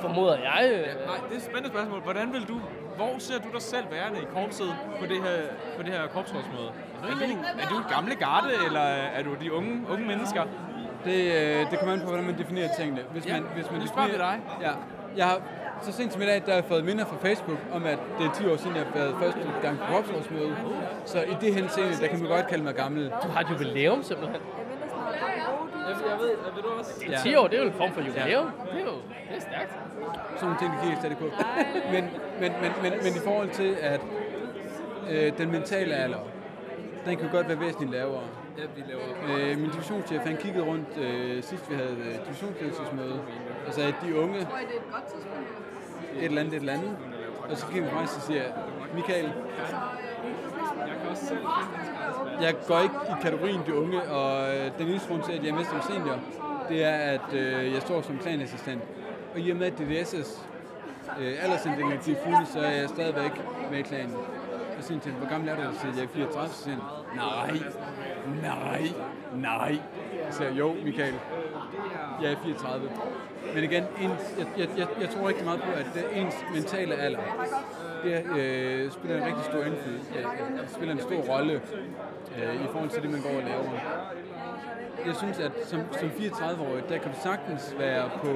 [0.00, 0.70] Formoder jeg.
[0.72, 0.78] øh.
[1.06, 2.00] Nej, det er et spændende spørgsmål.
[2.00, 2.60] Hvordan vil du,
[2.96, 5.36] hvor ser du dig selv værende i korpset på det her,
[5.76, 6.70] på det her korpsrådsmøde?
[7.02, 8.80] Er du, er du gamle garde, eller
[9.18, 10.42] er du de unge, unge mennesker?
[11.04, 13.02] Det, øh, det kommer an på, hvordan man definerer tingene.
[13.12, 14.40] Hvis Ja, man, hvis man nu spørger vi dig.
[14.60, 14.70] Ja.
[15.16, 15.40] Jeg har
[15.82, 18.26] så sent som i dag, der har jeg fået minder fra Facebook om, at det
[18.26, 20.56] er 10 år siden, jeg har været første gang på korpsrådsmøde.
[21.04, 23.12] Så i det henseende, der kan man godt kalde mig gammel.
[23.22, 24.40] Du har et jubilæum simpelthen.
[25.88, 26.92] Jeg, jeg ved, ved du også?
[27.00, 28.46] Det er 10 år, det er jo en form for jubilæum.
[28.72, 28.96] Det er jo
[29.28, 29.72] det er stærkt.
[30.34, 31.28] Sådan nogle ting, det kigger stadig på.
[31.92, 32.04] Men,
[32.40, 34.00] men, men, men, men i forhold til, at
[35.10, 36.18] øh, den mentale alder,
[37.06, 38.22] den kan godt være væsentligt lavere.
[38.58, 39.02] Ja, vi laver...
[39.50, 43.20] Øh, min divisionschef, han kiggede rundt øh, sidst vi havde øh, divisionsledelsesmøde,
[43.66, 44.46] og sagde, at de unge, et
[46.24, 46.96] eller andet, et eller andet.
[47.50, 48.42] Og så kigger vi på mig og siger,
[48.94, 49.32] Michael,
[50.86, 51.34] Jeg kan også
[52.40, 55.50] jeg går ikke i kategorien de unge, og øh, den eneste grund til, at jeg
[55.50, 56.18] er med som senior,
[56.68, 58.82] det er, at øh, jeg står som planassistent.
[59.34, 60.40] Og i og med, at DDS'
[61.20, 63.32] øh, aldersinddeling bliver fulde, så er jeg stadigvæk
[63.70, 64.16] med i klanen.
[64.78, 65.74] Og siger til, hvor gammel er du?
[65.74, 66.76] Så siger jeg, er 34, så siger
[67.16, 67.50] nej,
[68.42, 68.82] nej,
[69.34, 69.78] nej.
[70.30, 71.14] Så siger jeg, jo, Michael,
[72.22, 72.88] jeg er 34.
[73.56, 76.94] Men igen, ens, jeg, jeg, jeg, jeg tror rigtig meget på, at det ens mentale
[76.94, 77.20] alder,
[78.04, 80.24] det øh, spiller en rigtig stor indflydelse, øh,
[80.60, 81.52] øh, spiller en stor rolle
[82.36, 83.70] øh, i forhold til det, man går og laver.
[85.06, 88.30] Jeg synes, at som, som 34-årig, der kan du sagtens være på,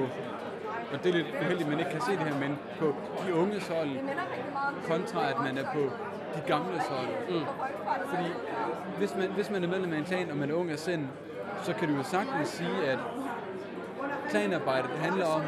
[0.93, 2.95] og det er lidt uheldigt, at man ikke kan se det her, men på
[3.27, 3.89] de unges hold,
[4.87, 5.81] kontra at man er på
[6.35, 7.07] de gamle hold.
[7.29, 7.45] Mm.
[8.09, 8.29] Fordi
[8.97, 11.07] hvis man, hvis man er medlem af en klan, og man er ung af sind,
[11.63, 12.99] så kan du jo sagtens sige, at
[14.31, 15.41] planarbejde, det handler om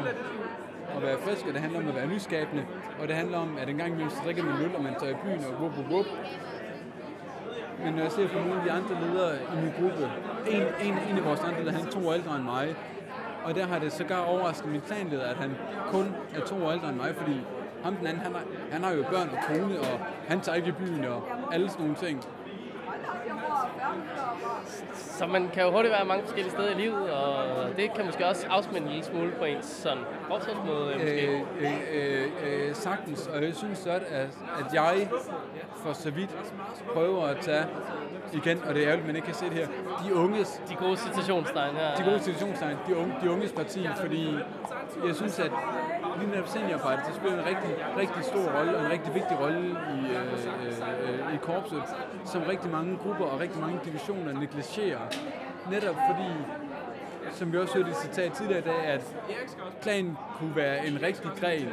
[0.96, 2.64] at være frisk, og det handler om at være nyskabende,
[3.00, 5.12] og det handler om, at en gang imellem så drikker man øl, og man tager
[5.12, 6.06] i byen og wup, wup, wup.
[7.84, 10.10] Men når jeg ser på nogle af de andre ledere i min gruppe,
[10.50, 12.76] en, en, en af vores andre ledere, han er to år ældre end mig,
[13.44, 15.56] og der har det sågar overrasket min planleder, at han
[15.90, 17.40] kun er to år ældre end mig, fordi
[17.84, 20.68] ham den anden, han har, han har jo børn og kone, og han tager ikke
[20.68, 21.22] i byen og
[21.52, 22.24] alle sådan nogle ting.
[24.94, 27.44] Så man kan jo hurtigt være mange forskellige steder i livet, og
[27.76, 29.98] det kan måske også afsmænde en lille smule på ens sådan
[30.30, 30.94] opsatsmåde.
[30.94, 31.26] Måske.
[31.26, 35.08] Øh, øh, øh, øh, sagtens, og jeg synes godt, at, at jeg
[35.76, 36.30] for så vidt
[36.94, 37.64] prøver at tage
[38.32, 39.66] igen, og det er ærgerligt, man ikke kan se det her,
[40.06, 40.62] de unges...
[40.68, 41.94] De gode citationstegn her.
[41.94, 44.34] De gode citationstegn, de, unge, de unges parti, fordi
[45.06, 45.50] jeg synes, at
[46.18, 49.70] lige netop seniorarbejde, det spiller en rigtig, rigtig stor rolle, og en rigtig vigtig rolle
[49.70, 50.32] i, øh,
[50.66, 51.82] øh, øh, i korpset,
[52.24, 55.00] som rigtig mange grupper og rigtig mange divisioner negligerer.
[55.70, 56.30] Netop fordi,
[57.32, 59.16] som vi også hørte i citat tidligere i dag, at
[59.82, 61.68] klan kunne være en rigtig gren.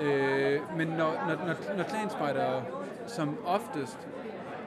[0.00, 2.62] Øh, men når, når, når, når klanspejdere
[3.06, 3.98] som oftest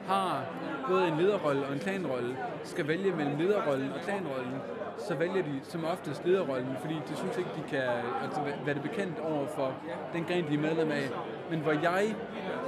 [0.06, 0.44] har
[0.88, 4.54] både en lederrolle og en klanrolle, skal vælge mellem lederrollen og klanrollen,
[4.98, 7.82] så vælger de som oftest lederrollen, fordi de synes ikke, de kan
[8.22, 9.72] altså, være det bekendt over for
[10.12, 11.08] den gren, de er medlem af.
[11.50, 12.14] Men hvor jeg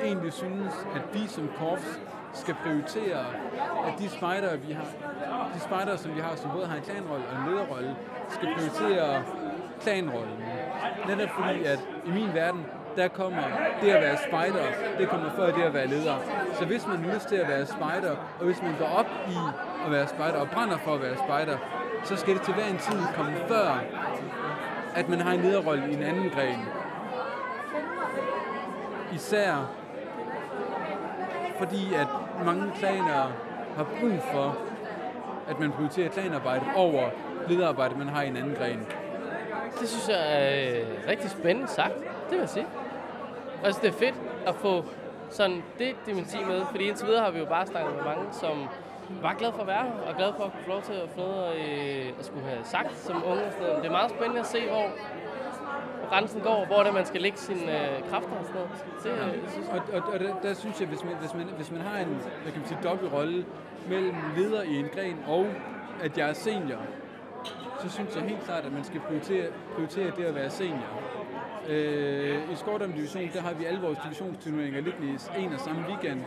[0.03, 2.01] egentlig synes, at vi som korps
[2.33, 3.25] skal prioritere,
[3.87, 4.85] at de spejdere, vi har,
[5.55, 7.97] de spejdere, som vi har, som både har en klanrolle og en lederrolle,
[8.29, 9.23] skal prioritere
[9.81, 10.39] klanrollen.
[11.09, 12.67] Netop fordi, at i min verden,
[12.97, 13.43] der kommer
[13.83, 14.65] det at være spejder,
[14.99, 16.17] det kommer før det at være leder.
[16.55, 19.37] Så hvis man har lyst til at være spejder, og hvis man går op i
[19.87, 21.57] at være spejder og brænder for at være spejder,
[22.05, 23.81] så skal det til hver en tid komme før,
[24.95, 26.59] at man har en lederrolle i en anden gren.
[29.15, 29.67] Især
[31.61, 32.07] fordi at
[32.45, 33.33] mange klaner
[33.77, 34.57] har brug for,
[35.49, 37.11] at man prioriterer klanarbejde over
[37.49, 38.87] lederarbejde, man har i en anden gren.
[39.81, 42.67] Det synes jeg er øh, rigtig spændende sagt, det vil jeg sige.
[43.65, 44.15] Altså, det er fedt
[44.47, 44.85] at få
[45.31, 48.69] sådan det dimension med, fordi indtil videre har vi jo bare snakket med mange, som
[49.23, 51.21] var glad for at være her, og glad for at få lov til at få
[51.21, 53.75] noget øh, at skulle have sagt som unge og sådan noget.
[53.75, 54.87] Men det er meget spændende at se, hvor
[56.09, 58.71] grænsen går, hvor det man skal lægge sine øh, kræfter og sådan noget.
[59.03, 59.27] Det, Ja.
[59.43, 61.81] øh, synes Og, og, og der, der synes jeg, hvis man, hvis man, hvis man
[61.81, 62.07] har en
[62.43, 63.45] hvad kan man sige, dobbelt rolle
[63.89, 65.47] mellem leder i en gren og
[66.03, 66.79] at jeg er senior,
[67.83, 70.89] så synes jeg helt klart, at man skal prioritere, prioritere det at være senior.
[71.69, 75.09] Øh, I Skårdom Division, der har vi alle vores divisionsturneringer liggende
[75.39, 76.21] i en og samme weekend.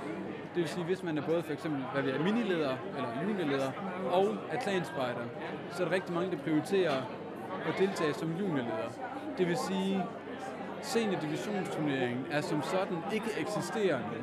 [0.56, 3.72] Det vil sige, hvis man er både for eksempel, hvad vi er, minileder eller juniorleder
[4.12, 5.26] og er klanspejder,
[5.72, 6.98] så er der rigtig mange, der prioriterer
[7.68, 8.90] at deltage som juniorleder.
[9.38, 10.04] Det vil sige,
[10.82, 14.18] senior divisionsturneringen er som sådan ikke eksisterende,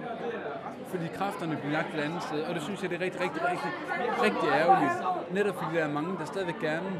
[0.86, 3.42] fordi kræfterne bliver lagt et andet sted, og det synes jeg, det er rigtig, rigtig,
[3.50, 3.70] rigtig,
[4.22, 4.92] rigtig ærgerligt.
[5.30, 6.90] Netop fordi der er mange, der stadigvæk gerne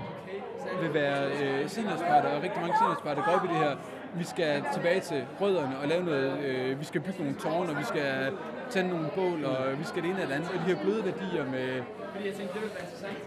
[0.83, 3.77] vil være øh, seniorspejder, og rigtig mange seniorspejder går op i det her.
[4.15, 7.79] Vi skal tilbage til rødderne og lave noget, øh, vi skal bygge nogle tårne, og
[7.79, 8.33] vi skal
[8.71, 11.45] tænde nogle bål, og vi skal det ene eller andet, og de her bløde værdier
[11.45, 11.83] med...
[12.13, 13.19] Fordi jeg tænkte, det ville være interessant.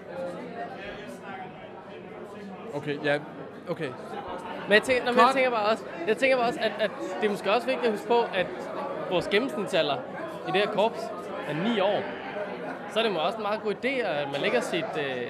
[2.74, 3.20] Okay, ja,
[3.70, 3.90] okay.
[4.68, 6.92] Men jeg tænker, nå, men jeg tænker bare også, jeg tænker bare også at, at
[7.22, 8.48] det er måske også vigtigt at huske på, at
[9.10, 9.98] vores gennemsnitsalder
[10.48, 11.00] i det her korps
[11.48, 12.02] er 9 år.
[12.92, 15.28] Så er det måske også en meget god idé, at man lægger sit, øh,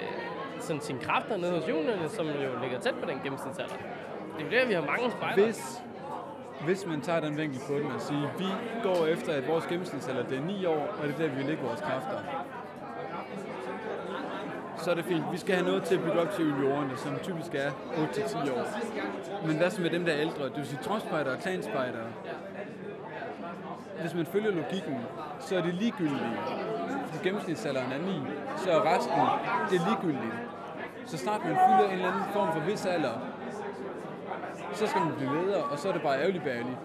[0.60, 3.76] sådan sine kræfter ned hos juniorerne, som jo ligger tæt på den gennemsnitsalder.
[4.38, 5.46] Det er det, vi har mange spejder.
[5.46, 5.82] Hvis,
[6.66, 8.46] hvis man tager den vinkel på den og siger, vi
[8.84, 11.46] går efter, at vores gennemsnitsalder det er 9 år, og det er der, vi vil
[11.46, 12.20] lægge vores kræfter.
[14.78, 15.24] Så er det fint.
[15.32, 18.66] Vi skal have noget til at bygge op til juniorerne, som typisk er 8-10 år.
[19.48, 20.46] Men hvad så med dem, der er ældre?
[20.46, 22.08] Det vil sige tropspejdere og klanspejdere.
[24.02, 24.98] Hvis man følger logikken,
[25.40, 26.40] så er det ligegyldigt.
[27.06, 28.12] Fordi gennemsnitsalderen er 9,
[28.58, 29.14] så er resten
[29.70, 30.34] det er ligegyldigt.
[31.06, 33.12] Så snart man fylder en eller anden form for vis alder,
[34.74, 36.78] så skal man blive leder, og så er det bare ærgerligt bærligt.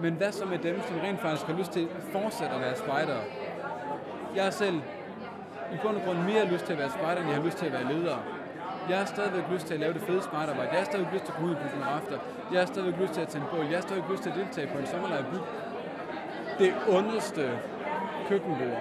[0.00, 3.20] Men hvad så med dem, som rent faktisk har lyst til fortsat at være spejdere?
[4.36, 4.76] Jeg har selv
[5.74, 7.66] i bund og grund mere lyst til at være spejder, end jeg har lyst til
[7.66, 8.16] at være leder.
[8.88, 10.70] Jeg har stadigvæk lyst til at lave det fede spejderarbejde.
[10.70, 12.16] Jeg har stadigvæk lyst til at gå ud på den aften.
[12.52, 13.64] Jeg har stadigvæk lyst til at tænde bål.
[13.64, 15.42] Jeg har stadigvæk lyst til at deltage på en sommerlejrbyg.
[16.58, 17.44] Det ondeste
[18.28, 18.80] køkkenbord.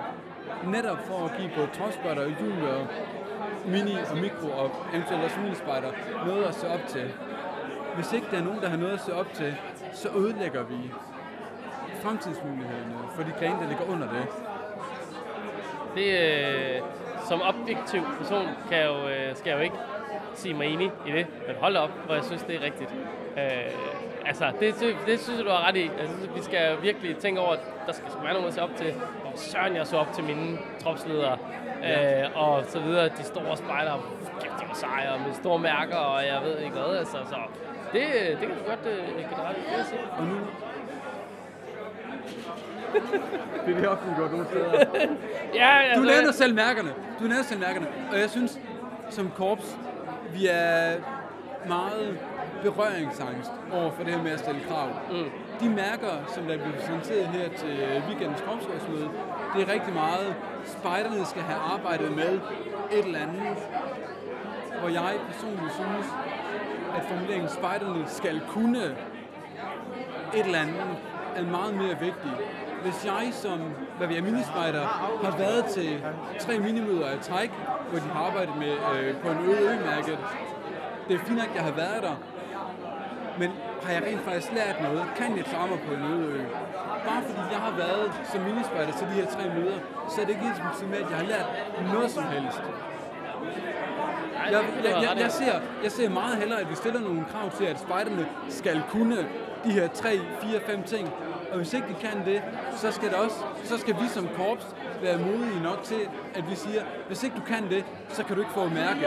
[0.75, 2.87] Netop for at give både trådspejder, junior,
[3.65, 5.37] mini og mikro og eventuelt også
[6.25, 7.13] noget at se op til.
[7.95, 9.55] Hvis ikke der er nogen, der har noget at se op til,
[9.93, 10.91] så ødelægger vi
[12.03, 14.25] fremtidsmulighederne for de grene, der ligger under det.
[15.95, 16.81] Det, øh,
[17.29, 19.75] som objektiv person kan jeg jo, øh, skal jeg jo ikke
[20.33, 22.89] sige mig enig i det, men hold op, hvor jeg synes, det er rigtigt.
[23.37, 23.71] Øh,
[24.25, 25.91] altså, det, det, det synes jeg, du har ret i.
[25.97, 28.93] Synes, vi skal virkelig tænke over, at der skal være nogen at se op til.
[29.25, 31.37] Og søren, jeg så op til mine tropsledere.
[31.81, 32.23] Ja.
[32.23, 33.93] Øh, og så videre, de store spejder,
[34.41, 36.97] kæft, de var seje, og med store mærker, og jeg ved ikke hvad.
[36.97, 37.35] Altså, så
[37.93, 38.03] det,
[38.39, 39.25] det kan du godt øh, vil
[39.77, 39.99] jeg sige.
[40.17, 40.35] Og nu...
[43.65, 44.71] det er det offentliggjort nogle steder.
[45.53, 46.89] Ja, altså- du nævner selv mærkerne.
[47.19, 47.87] Du nævner selv mærkerne.
[48.11, 48.59] Og jeg synes,
[49.09, 49.77] som korps,
[50.33, 50.95] vi er
[51.67, 52.19] meget
[52.63, 54.87] berøringsangst over for det her med at stille krav.
[55.11, 55.29] Mm.
[55.59, 59.09] De mærker, som der bliver præsenteret her til weekendens korpsrådsmøde,
[59.55, 60.35] det er rigtig meget,
[60.65, 62.39] spejderne skal have arbejdet med
[62.91, 63.57] et eller andet,
[64.79, 66.05] hvor jeg personligt synes,
[66.97, 68.83] at formuleringen spejderne skal kunne
[70.33, 70.81] et eller andet,
[71.35, 72.31] er meget mere vigtig.
[72.83, 73.59] Hvis jeg som,
[73.97, 74.83] hvad vi er, minispejder,
[75.23, 76.03] har været til
[76.39, 77.51] tre minimøder af træk,
[77.89, 80.17] hvor de har arbejdet med øh, på en øde ø-mærket,
[81.07, 82.15] det er fint nok, at jeg har været der,
[83.39, 83.49] men
[83.83, 85.03] har jeg rent faktisk lært noget?
[85.15, 86.41] Kan jeg klare mig på en øde ø?
[87.07, 89.77] Bare fordi jeg har været som minispejder til de her tre møder,
[90.09, 91.47] så er det ikke ligesom ens med, at jeg har lært
[91.93, 92.63] noget som helst.
[94.45, 97.65] Jeg, jeg, jeg, jeg, ser, jeg ser meget hellere, at vi stiller nogle krav til,
[97.65, 99.17] at spejderne skal kunne
[99.63, 101.09] de her 3, 4, 5 ting.
[101.51, 102.41] Og hvis ikke de kan det,
[102.75, 104.65] så skal, det også, så skal vi som korps
[105.01, 106.01] være modige nok til,
[106.35, 108.99] at vi siger, hvis ikke du kan det, så kan du ikke få et mærke.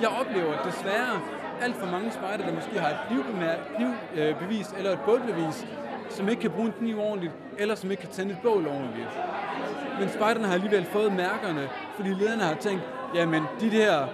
[0.00, 1.20] Jeg oplever desværre
[1.62, 5.66] alt for mange spejder, der måske har et knivbevis eller et bålbevis,
[6.10, 9.08] som ikke kan bruge en kniv ordentligt, eller som ikke kan tænde et bål ordentligt.
[10.00, 12.82] Men spejderne har alligevel fået mærkerne, fordi lederne har tænkt,
[13.14, 14.06] jamen de der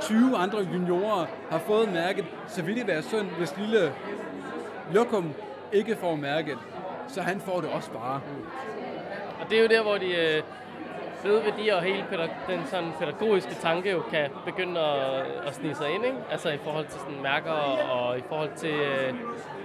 [0.00, 3.92] 20 andre juniorer har fået mærket, så vil det være synd, hvis lille
[4.92, 5.32] Lokum
[5.72, 6.58] ikke får mærket.
[7.08, 8.20] Så han får det også bare.
[9.40, 10.42] Og det er jo der, hvor de øh,
[11.22, 15.74] fede værdier og hele pædag- den sådan pædagogiske tanke jo kan begynde at, at snige
[15.74, 16.18] sig ind, ikke?
[16.30, 19.14] Altså i forhold til sådan mærker og, og i forhold til øh,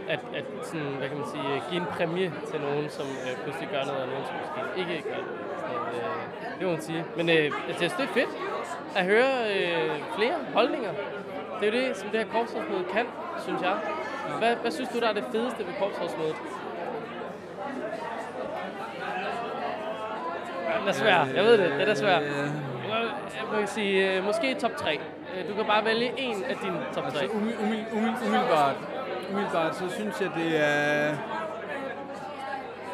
[0.07, 3.43] at, at sådan, hvad kan man sige, øh, give en præmie til nogen, som øh,
[3.43, 5.33] pludselig gør noget, og nogen, som måske ikke gør det.
[5.59, 7.05] Sådan, øh, det må man sige.
[7.17, 7.35] Men øh,
[7.67, 8.29] altså, jeg synes, det er fedt
[8.95, 10.91] at høre øh, flere holdninger.
[11.59, 13.05] Det er jo det, som det her korpsrådsmøde kan,
[13.43, 13.77] synes jeg.
[14.39, 16.35] Hvad, hvad synes du, der er det fedeste ved korpsrådsmødet?
[20.79, 21.25] Den er svær.
[21.35, 21.71] Jeg ved det.
[21.71, 22.19] Den er svær.
[22.19, 24.99] Jeg kan sige, øh, måske top 3.
[25.49, 27.21] Du kan bare vælge en af dine top 3.
[27.21, 28.75] Altså umid, umid, umid, umiddelbart,
[29.31, 31.15] umiddelbart, så synes jeg, det er...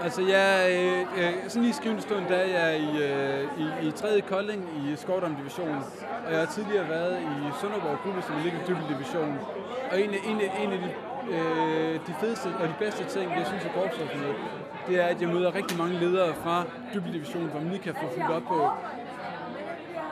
[0.04, 3.44] Altså, jeg, øh, øh, sådan lige i skrivende stund, der er jeg i, øh,
[3.84, 4.22] i, i 3.
[4.22, 5.76] Kolding i Skovdom Division,
[6.26, 9.40] og jeg har tidligere været i Sønderborg Gruppe, som ligger i Dybbel Division.
[9.92, 10.90] Og en, af- en, af- en af de,
[11.36, 14.34] øh, de fedeste og de bedste ting, jeg synes er med,
[14.88, 17.96] det er, at jeg møder rigtig mange ledere fra Dybbel Division, hvor man lige kan
[17.96, 18.70] få fuldt op på,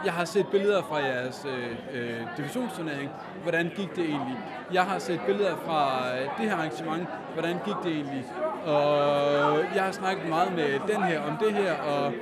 [0.06, 3.10] jeg har set billeder fra jeres øh, øh, divisionsturnering.
[3.44, 4.38] Hvordan gik det egentlig?
[4.74, 7.08] Jeg har set billeder fra øh, det her arrangement.
[7.34, 8.26] Hvordan gik det egentlig?
[8.66, 12.14] Og jeg har snakket meget med den her om det her, og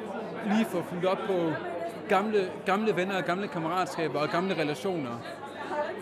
[0.46, 1.54] lige få fuldt op på
[2.10, 5.12] gamle, gamle venner og gamle kammeratskaber og gamle relationer.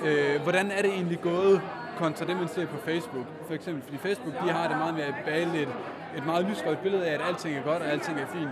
[0.06, 1.62] Øh, hvordan er det egentlig gået
[1.98, 3.26] kontra det, man ser på Facebook?
[3.48, 5.70] For eksempel, fordi Facebook de har det meget med at bale et,
[6.18, 8.50] et meget lysrødt billede af, at alting er godt og alting er fint.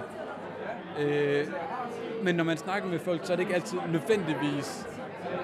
[1.00, 1.48] Øh,
[2.24, 4.88] men når man snakker med folk, så er det ikke altid nødvendigvis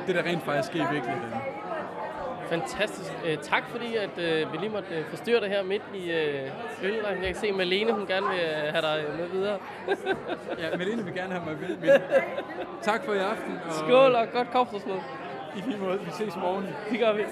[0.07, 1.52] det, der rent faktisk sker i virkeligheden.
[2.49, 3.11] Fantastisk.
[3.25, 6.49] Øh, tak fordi, at øh, vi lige måtte øh, forstyrre dig her midt i øh,
[6.83, 7.23] ølregnen.
[7.23, 9.57] Jeg kan se, at Malene hun gerne vil øh, have dig med videre.
[10.61, 11.99] ja, Malene vil gerne have mig med.
[12.81, 13.59] Tak for i aften.
[13.67, 15.01] Og Skål og godt korpsrådsmøde.
[15.57, 15.99] I lige måde.
[15.99, 16.67] Vi ses i morgen.
[16.91, 17.23] Det gør vi.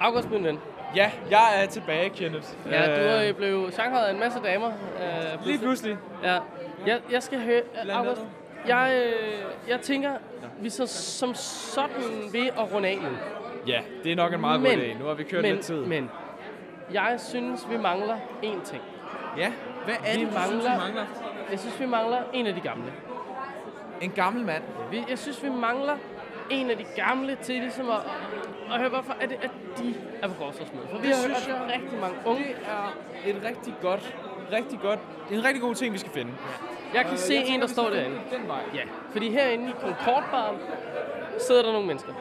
[0.00, 0.58] August, min ven.
[0.96, 2.46] Ja, jeg er tilbage, Kenneth.
[2.70, 4.66] Ja, du Øh, er blevet genret af en masse damer.
[4.68, 5.96] Øh, Lige pludselig.
[6.24, 6.38] Ja.
[6.86, 7.62] Jeg, jeg skal høre...
[7.92, 8.20] August,
[8.66, 10.10] jeg, øh, jeg tænker,
[10.60, 12.02] vi så som sådan
[12.32, 13.08] ved at runde af nu.
[13.68, 14.98] Ja, det er nok en meget god idé.
[14.98, 15.84] Nu har vi kørt men, lidt tid.
[15.84, 16.10] Men
[16.92, 18.82] jeg synes, vi mangler én ting.
[19.36, 19.52] Ja,
[19.84, 21.04] hvad er vi det, du synes, vi mangler?
[21.50, 22.92] Jeg synes, vi mangler en af de gamle.
[24.00, 24.62] En gammel mand?
[24.90, 25.96] Vi, jeg synes, vi mangler
[26.50, 27.96] en af de gamle til ligesom at,
[28.72, 30.88] at høre, hvorfor er det, at de er på gårdsrådsmødet.
[30.90, 32.44] For vi Det har synes hørt jeg- rigtig mange unge.
[32.44, 32.56] Det
[33.34, 34.14] er et rigtig godt
[34.52, 34.98] rigtig godt.
[35.28, 36.32] Det er en rigtig god ting, vi skal finde.
[36.94, 38.16] Jeg kan Øh, se tænker, en, der vi står derinde.
[38.32, 38.60] Den vej.
[38.74, 38.80] Ja,
[39.12, 40.56] fordi herinde i Concordbaren
[41.38, 42.12] sidder der nogle mennesker.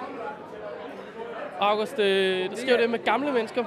[1.60, 3.64] August, øh, der sker jo det med gamle mennesker.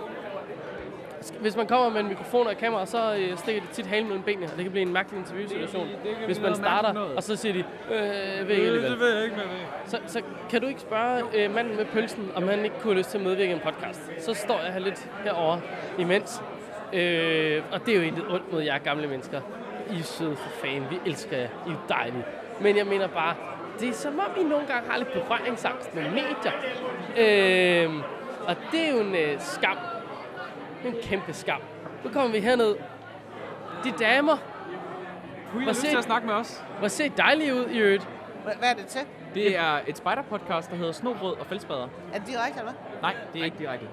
[1.41, 4.07] Hvis man kommer med en mikrofon og et kamera, så øh, stikker de tit halen
[4.09, 5.87] mellem benene, og det kan blive en mærkelig interviewsituation.
[5.89, 7.97] Det- det Hvis man starter, og så siger de, øh,
[8.39, 8.91] jeg ved ikke alligevel.
[8.91, 9.43] Det ved jeg ikke, ved.
[9.87, 12.99] Så, så kan du ikke spørge øh, manden med pølsen, om han ikke kunne have
[12.99, 14.11] lyst til at medvirke i en podcast?
[14.19, 15.61] Så står jeg her lidt herovre
[15.99, 16.43] imens.
[16.93, 19.41] Øh, og det er jo intet ondt mod jer gamle mennesker.
[19.91, 20.87] I er søde for fanden.
[20.91, 21.49] Vi elsker jer.
[21.67, 22.25] I er dejlige.
[22.61, 23.35] Men jeg mener bare,
[23.81, 26.53] det er som om I nogle gange har lidt berøringsangst med medier.
[27.19, 27.95] Øh,
[28.49, 29.77] og det er jo en øh, skam.
[30.83, 31.61] Det er en kæmpe skam.
[32.05, 32.77] Nu kommer vi herned.
[33.85, 34.37] De damer.
[35.53, 36.65] Kunne I have lyst til at snakke med os?
[36.79, 38.09] Hvor ser I dejlige ud i øvrigt.
[38.45, 39.01] Hvad er det til?
[39.35, 41.89] Det er et spider-podcast, der hedder Snobrød og Fældsbader.
[42.15, 43.01] Er det direkte, eller hvad?
[43.03, 43.87] Nej, det er ikke direkte.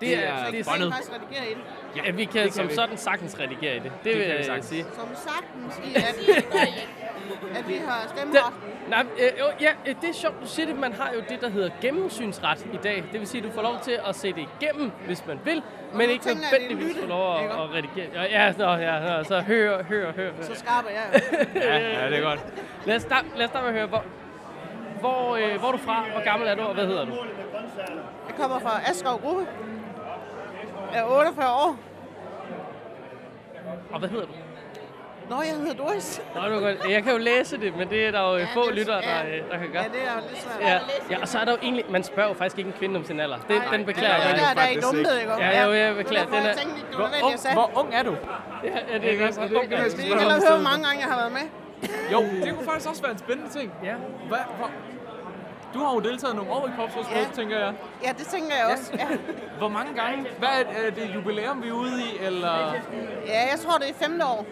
[0.00, 0.92] Det er- Så I det er båndet.
[0.92, 1.62] faktisk redigere i det?
[1.96, 2.74] Ja, ja vi kan det kan som vi.
[2.74, 3.84] sådan sagtens redigere i det.
[3.84, 4.66] Det, Det vil jeg sagtens.
[4.66, 4.84] sige.
[4.94, 8.52] Som sagtens i, at, at vi har stemmeret.
[8.88, 10.76] Nej, øh, ja, øh, det er sjovt, du siger det.
[10.78, 13.04] Man har jo det, der hedder gennemsynsret i dag.
[13.12, 15.62] Det vil sige, at du får lov til at se det igennem, hvis man vil,
[15.94, 18.06] men nu ikke nødvendigvis får lov at, at redigere.
[18.14, 20.30] Ja, ja, nå, ja, nå, så hør, hør, hør.
[20.40, 21.22] Så skarp er jeg.
[21.54, 22.40] Ja, ja, det er godt.
[22.86, 24.04] Lad os starte, lad os starte med at høre, hvor,
[25.00, 27.12] hvor, øh, hvor er du fra, hvor gammel er du, og hvad hedder du?
[28.28, 29.46] Jeg kommer fra Askov Gruppe.
[30.92, 31.76] Jeg er 48 år.
[33.92, 34.32] Og hvad hedder du?
[35.30, 36.22] Nå, jeg hedder Doris.
[36.34, 36.90] Nå, det var godt.
[36.90, 39.02] Jeg kan jo læse det, men det er der jo ja, få det er- lyttere,
[39.02, 39.38] der, ja.
[39.38, 39.82] øh, der kan gøre.
[39.82, 40.60] Ja, det er jo lidt svært.
[40.60, 40.78] Ja,
[41.10, 43.04] ja, og så er der jo egentlig, man spørger jo faktisk ikke en kvinde om
[43.04, 43.36] sin alder.
[43.48, 44.38] Det, den beklager det er jeg.
[44.38, 45.32] der, der er i dumhed, ikke?
[45.38, 46.24] Ja, jo, jeg beklager.
[46.24, 48.16] Det Den er, jeg tænkte, det Hvor ung, jeg hvor ung er du?
[48.64, 49.38] ja, ja, det er godt.
[49.38, 50.54] Er det det, jeg høre, stedet?
[50.58, 51.46] hvor mange gange jeg har været med.
[52.12, 53.72] Jo, det kunne faktisk også være en spændende ting.
[53.84, 53.94] Ja.
[54.28, 54.70] Hvad, hvor,
[55.74, 57.34] du har jo deltaget nogle år i Korpsrådsmødet, Ja.
[57.34, 57.74] tænker jeg.
[58.04, 58.92] Ja, det tænker jeg også.
[58.98, 59.06] Ja,
[59.58, 60.26] Hvor mange gange?
[60.38, 62.74] Hvad er, er det jubilæum, vi er ude i, eller
[63.26, 64.46] ja jeg tror, det er femte år.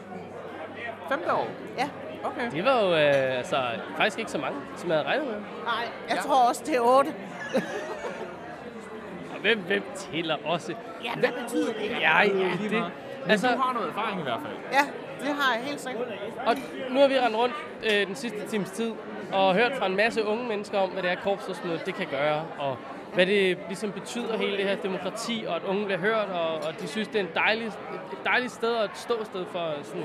[1.08, 1.48] femte år?
[1.78, 1.88] Ja.
[2.24, 2.50] Okay.
[2.50, 3.62] Det var jo øh, altså,
[3.96, 5.34] faktisk ikke så mange, som jeg havde regnet med.
[5.64, 7.14] Nej, jeg tror også, det er otte.
[9.34, 10.74] Og hvem, hvem tæller også?
[11.04, 11.90] Ja, hvad betyder det?
[12.00, 12.28] Ja, ja,
[12.62, 12.72] det.
[12.72, 14.56] Men altså, du har noget erfaring i hvert fald.
[14.72, 14.86] Ja,
[15.26, 16.06] det har jeg helt sikkert.
[16.46, 16.56] og
[16.90, 17.54] nu har vi rendt rundt
[17.84, 18.92] øh, den sidste times tid
[19.32, 22.44] og hørt fra en masse unge mennesker om, hvad det er korpsrådsmødet det kan gøre,
[22.58, 22.76] og
[23.14, 26.80] hvad det ligesom betyder hele det her demokrati, og at unge bliver hørt, og, og
[26.80, 30.04] de synes, det er en dejlig, et dejligt sted og et ståsted for sådan,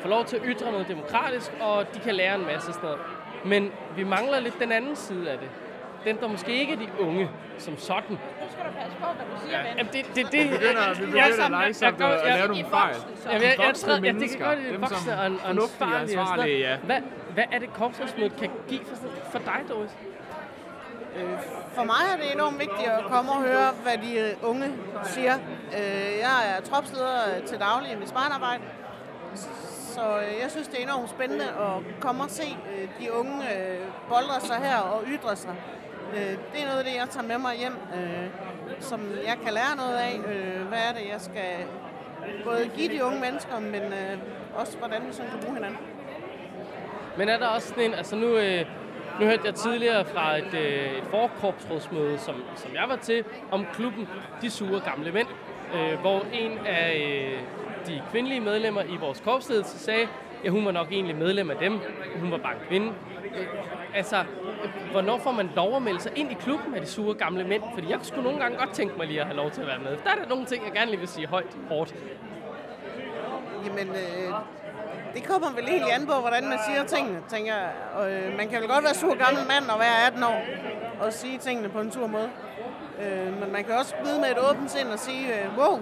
[0.00, 3.00] få lov til at ytre noget demokratisk, og de kan lære en masse sådan noget.
[3.44, 5.48] Men vi mangler lidt den anden side af det.
[6.04, 8.02] Den, der måske ikke er de unge som sådan.
[8.10, 8.16] Nu
[8.50, 9.76] skal du passe på, hvad du siger, ven.
[9.76, 12.96] Jamen, det, det, det, Vi begynder, vi begynder langsomt at, at lave nogle fejl.
[13.26, 15.56] Jamen, jeg, jeg, tror, ja, det kan mennesker, godt lide dem voksne som og, og
[15.56, 16.80] og og ansvarlige, noget.
[16.88, 17.00] ja.
[17.34, 18.96] Hvad, er det, korpsrådsmødet kan give for,
[19.30, 19.90] for dig, Doris?
[21.16, 21.38] Øh,
[21.74, 24.74] for mig er det enormt vigtigt at komme og høre, hvad de øh, unge
[25.04, 25.34] siger.
[25.78, 28.62] Øh, jeg er tropsleder til daglig i mit spejlarbejde,
[29.94, 30.02] så
[30.42, 32.56] jeg synes, det er enormt spændende at komme og se
[33.00, 33.42] de unge
[34.08, 35.54] boldre sig her og ytre sig.
[36.52, 37.76] Det er noget af det, jeg tager med mig hjem,
[38.80, 40.18] som jeg kan lære noget af.
[40.68, 41.52] Hvad er det, jeg skal
[42.44, 43.82] både give de unge mennesker, men
[44.54, 45.91] også hvordan vi sådan kan bruge hinanden.
[47.16, 48.66] Men er der også sådan en, altså nu, øh,
[49.20, 53.66] nu hørte jeg tidligere fra et, øh, et forkorpsrådsmøde, som, som jeg var til, om
[53.74, 54.08] klubben
[54.42, 55.28] De Sure Gamle Mænd,
[55.74, 57.38] øh, hvor en af øh,
[57.86, 60.08] de kvindelige medlemmer i vores korpsledelse sagde,
[60.44, 61.80] ja, hun var nok egentlig medlem af dem,
[62.20, 62.92] hun var bare en kvinde.
[63.36, 63.46] Øh,
[63.94, 67.14] altså, øh, hvornår får man lov at melde sig ind i klubben af De Sure
[67.14, 67.62] Gamle Mænd?
[67.74, 69.78] Fordi jeg skulle nogle gange godt tænke mig lige at have lov til at være
[69.78, 69.96] med.
[70.04, 71.94] Der er der nogle ting, jeg gerne lige vil sige højt, hårdt.
[73.66, 74.34] Jamen, øh,
[75.14, 77.70] det kommer vel egentlig an på, hvordan man siger tingene, tænker jeg.
[77.94, 80.42] Og, øh, man kan vel godt være sur gammel mand og være 18 år
[81.00, 82.30] og sige tingene på en sur måde.
[83.02, 85.80] Øh, men man kan også byde med et åbent sind og sige, øh, wow,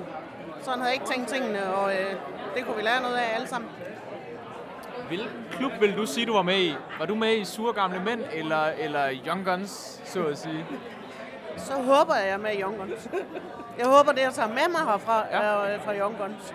[0.63, 2.15] sådan havde jeg ikke tænkt tingene, og øh,
[2.57, 3.71] det kunne vi lære noget af alle sammen.
[5.09, 6.75] Hvilken klub vil du sige, du var med i?
[6.99, 10.67] Var du med i Sure Gamle Mænd, eller, eller Young Guns, så at sige?
[11.57, 13.09] Så håber jeg, jeg er med i Young Guns.
[13.79, 15.75] Jeg håber, det jeg tager med mig herfra ja.
[15.75, 16.55] øh, fra Young Guns.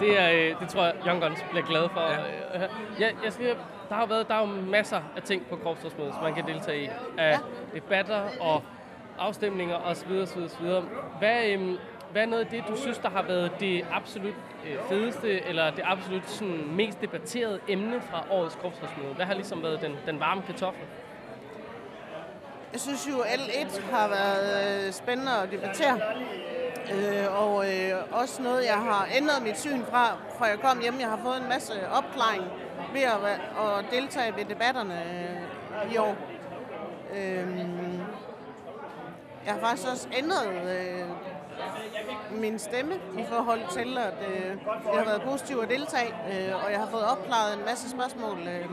[0.00, 2.00] Det, er, øh, det tror jeg, Young Guns bliver glad for.
[2.00, 2.66] Ja.
[2.98, 3.56] Ja, jeg skal,
[3.88, 6.84] der har været der er jo masser af ting på korpsrådsmødet, som man kan deltage
[6.84, 6.88] i.
[7.18, 7.38] Af ja.
[7.74, 8.62] debatter og
[9.18, 10.12] afstemninger osv.
[10.12, 10.66] osv., osv.
[11.18, 11.78] Hvad, øhm,
[12.12, 14.34] hvad er noget af det, du synes, der har været det absolut
[14.66, 19.14] øh, fedeste, eller det absolut sådan, mest debatterede emne fra årets korpsrådsmøde?
[19.14, 20.82] Hvad har ligesom været den, den varme kartoffel?
[22.72, 26.00] Jeg synes jo, L1 har været øh, spændende at debattere.
[26.94, 31.00] Øh, og øh, også noget, jeg har ændret mit syn fra, fra jeg kom hjem.
[31.00, 32.44] Jeg har fået en masse opklaring
[32.92, 33.40] ved at,
[33.78, 36.16] at deltage ved debatterne øh, i år.
[37.14, 37.58] Øh,
[39.46, 41.04] jeg har faktisk også ændret øh,
[42.40, 46.72] min stemme i forhold til, at øh, jeg har været positiv at deltage, øh, og
[46.72, 48.70] jeg har fået opklaret en masse spørgsmål, øh,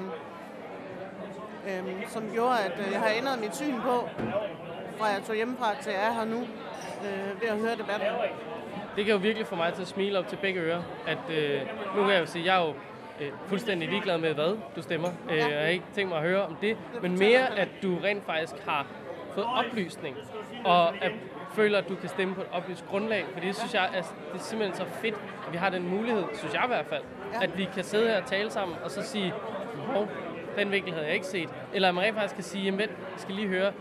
[1.67, 4.09] øh, som gjorde, at øh, jeg har ændret mit syn på,
[4.97, 6.43] fra jeg tog hjemmefra til jeg er her nu,
[7.03, 8.07] øh, ved at høre debatten.
[8.95, 10.81] Det kan jo virkelig få mig til at smile op til begge ører.
[11.07, 11.61] At, øh,
[11.95, 12.73] nu kan jeg jo sige, jeg er jo
[13.21, 15.09] øh, fuldstændig ligeglad med, hvad du stemmer.
[15.31, 16.77] Øh, jeg har ikke tænkt mig at høre om det.
[17.01, 18.85] Men mere, at du rent faktisk har
[19.33, 20.17] fået oplysning.
[20.65, 21.11] Og at
[21.57, 23.25] føler, at du kan stemme på et oplyst grundlag.
[23.33, 25.15] Fordi det synes jeg, er, det er simpelthen så fedt,
[25.47, 27.03] at vi har den mulighed, synes jeg i hvert fald,
[27.41, 29.33] at vi kan sidde her og tale sammen, og så sige,
[29.93, 30.07] wow,
[30.57, 31.49] den vinkel havde jeg ikke set.
[31.73, 33.71] Eller at man rent faktisk kan sige, jamen, jeg skal lige høre,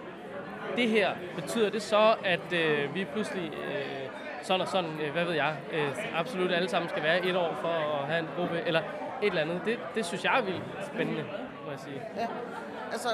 [0.77, 4.09] det her, betyder det så, at øh, vi pludselig øh,
[4.43, 7.55] sådan og sådan, øh, hvad ved jeg, øh, absolut alle sammen skal være et år
[7.61, 8.81] for at have en gruppe, eller
[9.23, 9.61] et eller andet.
[9.65, 10.63] Det, det synes jeg er vildt
[10.95, 11.25] spændende,
[11.65, 12.03] må jeg sige.
[12.17, 12.27] Ja.
[12.93, 13.09] Altså,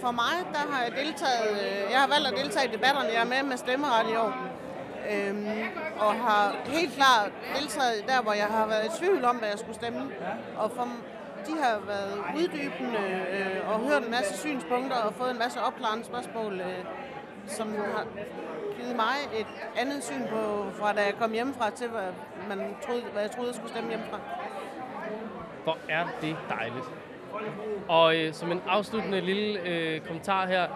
[0.00, 3.20] for mig, der har jeg deltaget, øh, jeg har valgt at deltage i debatterne, jeg
[3.20, 4.32] er med med stemmeret i år.
[5.12, 5.46] Øhm,
[5.98, 9.58] og har helt klart deltaget der, hvor jeg har været i tvivl om, hvad jeg
[9.58, 10.02] skulle stemme.
[10.56, 10.88] Og for,
[11.46, 12.98] de har været uddybende
[13.32, 16.84] øh, og hørt en masse synspunkter og fået en masse opklarende spørgsmål, øh,
[17.46, 18.06] som har
[18.76, 22.08] givet mig et andet syn på, fra da jeg kom hjemmefra til, hvad,
[22.48, 24.18] man troede, hvad jeg troede, jeg skulle stemme hjemmefra.
[25.64, 26.86] Hvor er det dejligt.
[27.88, 30.66] Og øh, som en afsluttende lille øh, kommentar her,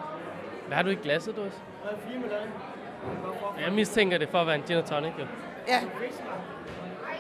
[0.67, 1.63] hvad har du i glasset, Doris?
[3.61, 5.27] Jeg mistænker det for at være en gin og tonic, jo.
[5.69, 5.81] Ja.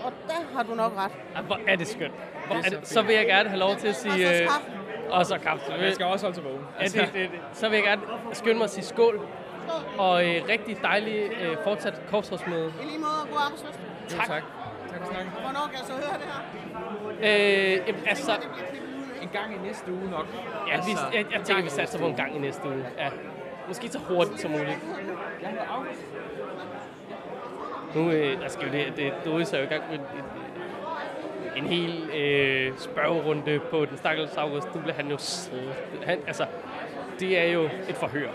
[0.05, 1.12] Og der har du nok ret.
[1.36, 2.14] Ja, hvor er det skønt.
[2.57, 4.42] Det, så vil jeg gerne have lov til at sige...
[4.42, 4.49] øh,
[5.11, 5.72] Og så kaffe.
[5.72, 6.61] Jeg skal også holde til vågen.
[6.80, 7.30] Ja, det, det, det.
[7.53, 9.20] Så vil jeg gerne skynde mig at sige skål.
[9.99, 12.72] Og øh, rigtig dejlig øh, fortsat korpsrådsmøde.
[12.82, 13.78] I lige måde, god arbejdsløst.
[14.09, 14.26] Tak.
[14.26, 14.42] tak.
[14.90, 15.32] Tak for snakken.
[15.32, 16.26] Hvornår kan jeg så høre det
[17.20, 17.72] her?
[17.72, 18.32] Øh, jamen, altså,
[19.22, 20.26] En gang i næste uge nok.
[20.68, 22.84] ja, vi, jeg, jeg tænker, vi satser på en gang i næste uge.
[22.99, 23.09] Ja.
[23.68, 24.68] Måske så hurtigt som muligt.
[25.42, 25.51] Jeg.
[27.94, 30.05] Nu øh, der skal jo det, det Doris er jo i gang med en,
[31.57, 34.74] en, hel øh, spørgerunde på den stakkels August.
[34.74, 35.18] Nu bliver han jo
[36.05, 36.46] han, altså,
[37.20, 38.28] det er jo et forhør,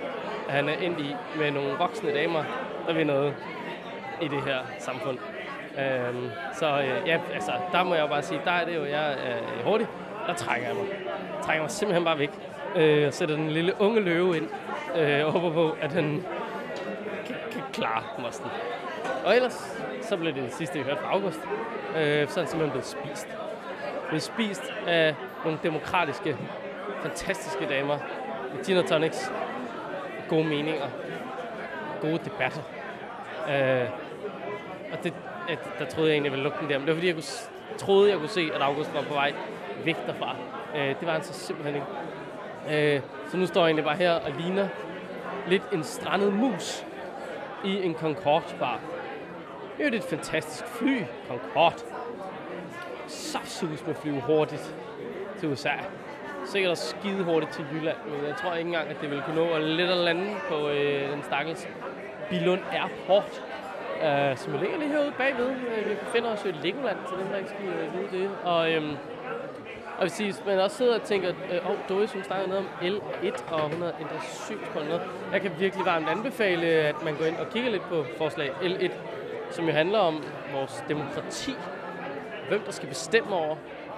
[0.47, 2.43] at han er endt i med nogle voksne damer,
[2.87, 3.35] der vil noget
[4.21, 5.17] i det her samfund.
[5.79, 9.11] Øhm, så øh, ja, altså, der må jeg bare sige, der er det jo, jeg
[9.11, 9.87] er øh, hurtig,
[10.27, 10.85] der trækker jeg mig.
[11.35, 12.31] Jeg trækker mig simpelthen bare væk.
[12.75, 14.47] Øh, og sætter den lille unge løve ind,
[14.95, 16.23] øh, og håber på, at han
[17.25, 18.49] kan, kan klare mosten.
[19.25, 21.39] Og ellers, så blev det det sidste, vi hørte fra August.
[21.97, 23.27] Øh, så er han simpelthen blevet spist.
[24.07, 26.37] Blevet spist af nogle demokratiske,
[27.01, 27.97] fantastiske damer
[28.53, 29.31] med gin og tonics,
[30.29, 30.89] gode meninger,
[32.01, 32.61] gode debatter.
[33.49, 33.89] Øh,
[34.91, 35.13] og det,
[35.49, 36.77] at, der troede jeg egentlig, jeg ville lukke den der.
[36.77, 39.33] Men det var fordi, jeg kunne, troede, jeg kunne se, at August var på vej
[39.85, 40.35] væk derfra.
[40.75, 41.87] Øh, det var han så simpelthen ikke.
[42.95, 44.67] Øh, så nu står jeg egentlig bare her og ligner
[45.47, 46.85] lidt en strandet mus
[47.65, 48.79] i en Concorde-bar.
[49.77, 51.75] Det er jo et fantastisk fly, Concorde.
[53.07, 54.75] Så sus med flyve hurtigt
[55.39, 55.69] til USA.
[56.45, 59.35] Sikkert også skide hurtigt til Jylland, men jeg tror ikke engang, at det vil kunne
[59.35, 61.67] nå at lidt at lande på øh, den stakkels
[62.29, 63.43] Bilund Airport,
[64.03, 65.49] øh, som jo ligger lige herude bagved.
[65.49, 68.29] Øh, vi befinder os jo i Legoland, så dem, der ikke skal øh, vide det.
[68.43, 68.97] Og, øhm,
[69.97, 72.87] og hvis I, man også sidder og tænker, øh, oh, Doris, hun snakker noget om
[72.87, 75.01] L1, og hun har ændret synspunkt noget.
[75.33, 78.91] Jeg kan virkelig varmt anbefale, at man går ind og kigger lidt på forslag L1,
[79.51, 80.23] som jo handler om
[80.53, 81.55] vores demokrati.
[82.49, 83.55] Hvem der skal bestemme over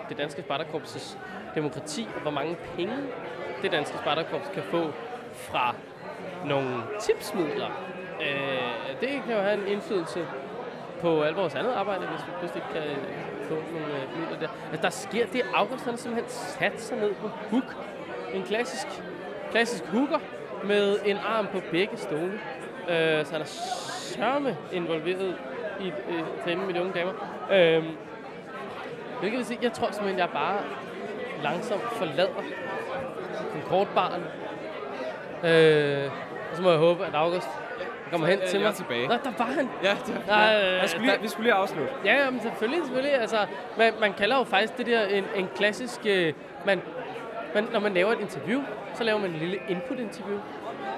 [0.10, 1.18] det danske Spartakorps'
[1.56, 2.96] demokrati, og hvor mange penge
[3.62, 4.92] det danske Spartakorps kan få
[5.34, 5.76] fra
[6.46, 7.70] nogle tipsmidler.
[8.22, 10.28] Øh, det kan jo have en indflydelse
[11.02, 12.84] på alt vores andet arbejde, hvis vi pludselig kan
[13.44, 14.48] få nogle øh, midler der.
[14.72, 17.76] Altså, der sker det, August som simpelthen sat sig ned på hook.
[18.34, 18.88] En klassisk,
[19.52, 20.20] klassisk hooker
[20.64, 22.40] med en arm på begge stole.
[22.90, 23.46] Øh, så han er
[24.06, 25.36] sørme involveret
[25.82, 27.12] i øh, træning med de unge damer.
[27.52, 27.84] Øh,
[29.20, 30.58] hvilket vil sige, jeg tror simpelthen, jeg bare
[31.44, 32.44] langsomt forlader
[33.54, 34.24] Concorde-baren.
[35.44, 36.12] Øh,
[36.52, 37.48] og så må jeg håbe, at August
[38.12, 38.74] kommer hen Jeg til er mig.
[38.76, 39.08] tilbage.
[39.08, 39.70] Nå, der var han.
[39.84, 41.94] Ja, det, Nej, øh, Jeg skulle lige, der- vi skulle lige afslutte.
[42.06, 43.14] Ja, jamen, selvfølgelig, selvfølgelig.
[43.14, 43.38] Altså,
[43.78, 46.00] man, man kalder jo faktisk det der en, en klassisk...
[46.06, 46.34] Øh,
[46.66, 46.82] man,
[47.56, 48.62] man, når man laver et interview,
[48.94, 50.40] så laver man en lille input-interview,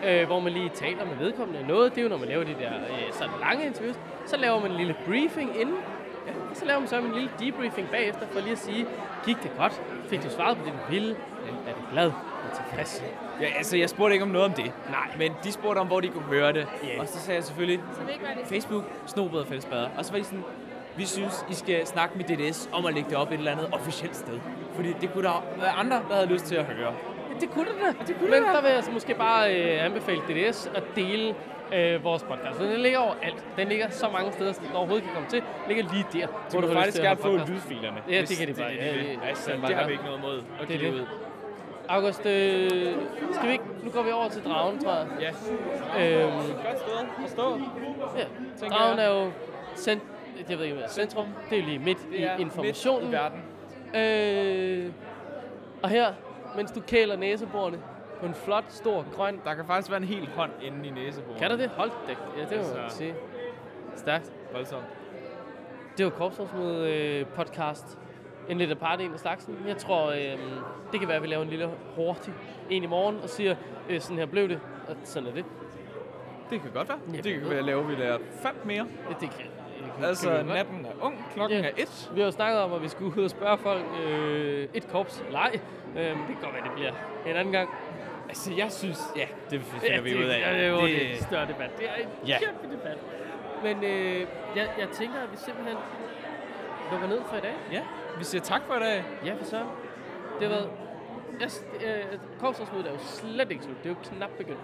[0.06, 1.92] øh, hvor man lige taler med vedkommende om noget.
[1.92, 3.96] Det er jo, når man laver de der øh, sådan lange interviews.
[4.26, 5.76] Så laver man en lille briefing inden,
[6.28, 8.86] ja, og så laver man så en lille debriefing bagefter, for lige at sige,
[9.26, 9.82] gik det godt?
[10.10, 11.16] Fik du svaret på det, du ville?
[11.68, 12.06] Er du glad?
[12.08, 12.12] Er
[12.50, 13.04] du tilfreds?
[13.42, 14.72] Ja, altså, jeg spurgte ikke om noget om det.
[14.90, 15.10] Nej.
[15.18, 16.68] Men de spurgte om, hvor de kunne høre det.
[16.84, 17.02] Ja.
[17.02, 17.80] Og så sagde jeg selvfølgelig,
[18.46, 19.90] Facebook, Snobrød og Fællesbader.
[19.98, 20.44] Og så var de sådan,
[20.98, 23.70] vi synes, I skal snakke med DDS om at lægge det op et eller andet
[23.72, 24.40] officielt sted.
[24.76, 26.94] Fordi det kunne der være andre, der havde lyst til at høre.
[27.42, 28.06] Det kunne det da.
[28.08, 31.36] Det kunne Men der vil jeg altså måske bare øh, anbefale DDS at dele
[31.74, 32.58] øh, vores podcast.
[32.58, 33.44] Så den ligger overalt.
[33.58, 35.40] Den ligger så mange steder, som den overhovedet kan komme til.
[35.40, 37.98] Den ligger lige der, Du du lyst faktisk gerne få lydfilerne.
[38.10, 38.70] Ja, det kan de bare.
[38.72, 40.80] Det, Ja, det, det- det, det altså, det har vi ikke noget mod at Det
[40.80, 41.00] give det.
[41.02, 41.06] ud.
[41.90, 42.72] August, øh,
[43.32, 43.64] skal vi ikke...
[43.84, 45.08] Nu går vi over til dragen, tror jeg.
[45.22, 46.22] Ja.
[46.24, 47.58] Øhm, Godt sted at stå.
[48.18, 48.24] Ja,
[48.60, 49.06] tænker dragen jeg.
[49.08, 49.32] er jo
[49.76, 50.04] cent,
[50.50, 51.26] jeg ved ikke, hvad er centrum.
[51.50, 53.10] Det er jo lige midt Det i informationen.
[53.10, 54.86] midt i verden.
[54.86, 54.92] Øh,
[55.84, 56.06] og her,
[56.56, 57.80] mens du kæler næseborene
[58.20, 59.42] på en flot, stor, grøn...
[59.46, 61.42] Der kan faktisk være en hel hånd inde i næsebordet.
[61.42, 61.70] Kan der det?
[61.70, 62.16] Hold da.
[62.38, 63.16] Ja, det må man Altså, sige.
[63.96, 64.32] Stærkt.
[64.54, 64.84] Voldsomt.
[65.98, 68.00] Det var Korpsrådsmøde øh, podcast.
[68.50, 69.58] En lidt aparte en af slagsen.
[69.68, 70.38] Jeg tror, øh,
[70.92, 72.34] det kan være, at vi laver en lille hurtig
[72.70, 73.56] en i morgen og siger,
[73.90, 75.46] øh, sådan her blev det, og sådan er det.
[76.50, 76.98] Det kan godt være.
[77.14, 78.88] Ja, det kan være, at lave vi der fem mere.
[79.10, 79.46] Det kan
[80.04, 81.66] Altså, natten er ung, klokken Ja.
[81.66, 82.12] er et.
[82.14, 85.24] Vi har jo snakket om, at vi skulle ud og spørge folk øh, et korps
[85.36, 85.60] ej.
[85.98, 86.92] Øh, det kan godt være, det bliver
[87.26, 87.70] en anden gang.
[88.30, 89.00] Altså, jeg synes...
[89.16, 90.40] Ja, det finder Ja, vi det, ud af.
[90.40, 91.12] Ja, det er jo Det- det.
[91.12, 91.78] en større debat.
[91.80, 92.38] Det er en Ja.
[92.40, 92.98] kæmpe debat.
[93.64, 94.20] Men øh,
[94.56, 95.78] jeg, jeg tænker, at vi simpelthen
[96.92, 97.54] lukker ned for i dag.
[97.72, 97.82] Ja,
[98.18, 99.04] vi siger tak for i dag.
[99.26, 99.58] Ja, for så.
[100.40, 100.70] Det har været...
[101.40, 101.50] Jeg,
[101.88, 103.78] øh, Korpsrådsmødet er jo slet ikke slut.
[103.84, 104.60] Det er jo knap begyndt.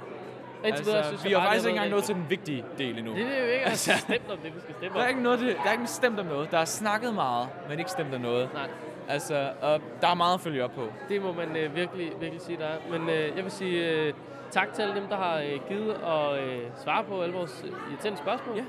[0.64, 2.16] Og indtil videre Altså, synes vi jeg har bare, faktisk det ikke engang nået til
[2.16, 3.14] den vigtige del endnu.
[3.16, 5.10] Det er jo ikke Altså, stemt om det, vi skal stemme Der er om.
[5.10, 6.52] ikke noget, der er ikke stemt om noget.
[6.52, 8.50] Der er snakket meget, men ikke stemt om noget.
[8.54, 8.70] Nej.
[9.08, 10.84] Altså, og der er meget at følge op på.
[11.10, 12.78] Det må man øh, virkelig, virkelig sige, der er.
[12.92, 14.14] Men øh, jeg vil sige øh,
[14.52, 17.72] tak til alle dem, der har øh, givet at øh, svare på alle vores øh,
[17.92, 18.58] irriterende spørgsmål.
[18.58, 18.64] Ja.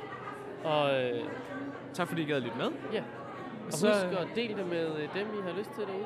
[0.69, 1.21] Og øh,
[1.95, 2.71] Tak fordi I gad lidt med.
[2.93, 3.03] ja.
[3.67, 6.05] Og Så- husk at dele det med øh, dem, I har lyst til derude.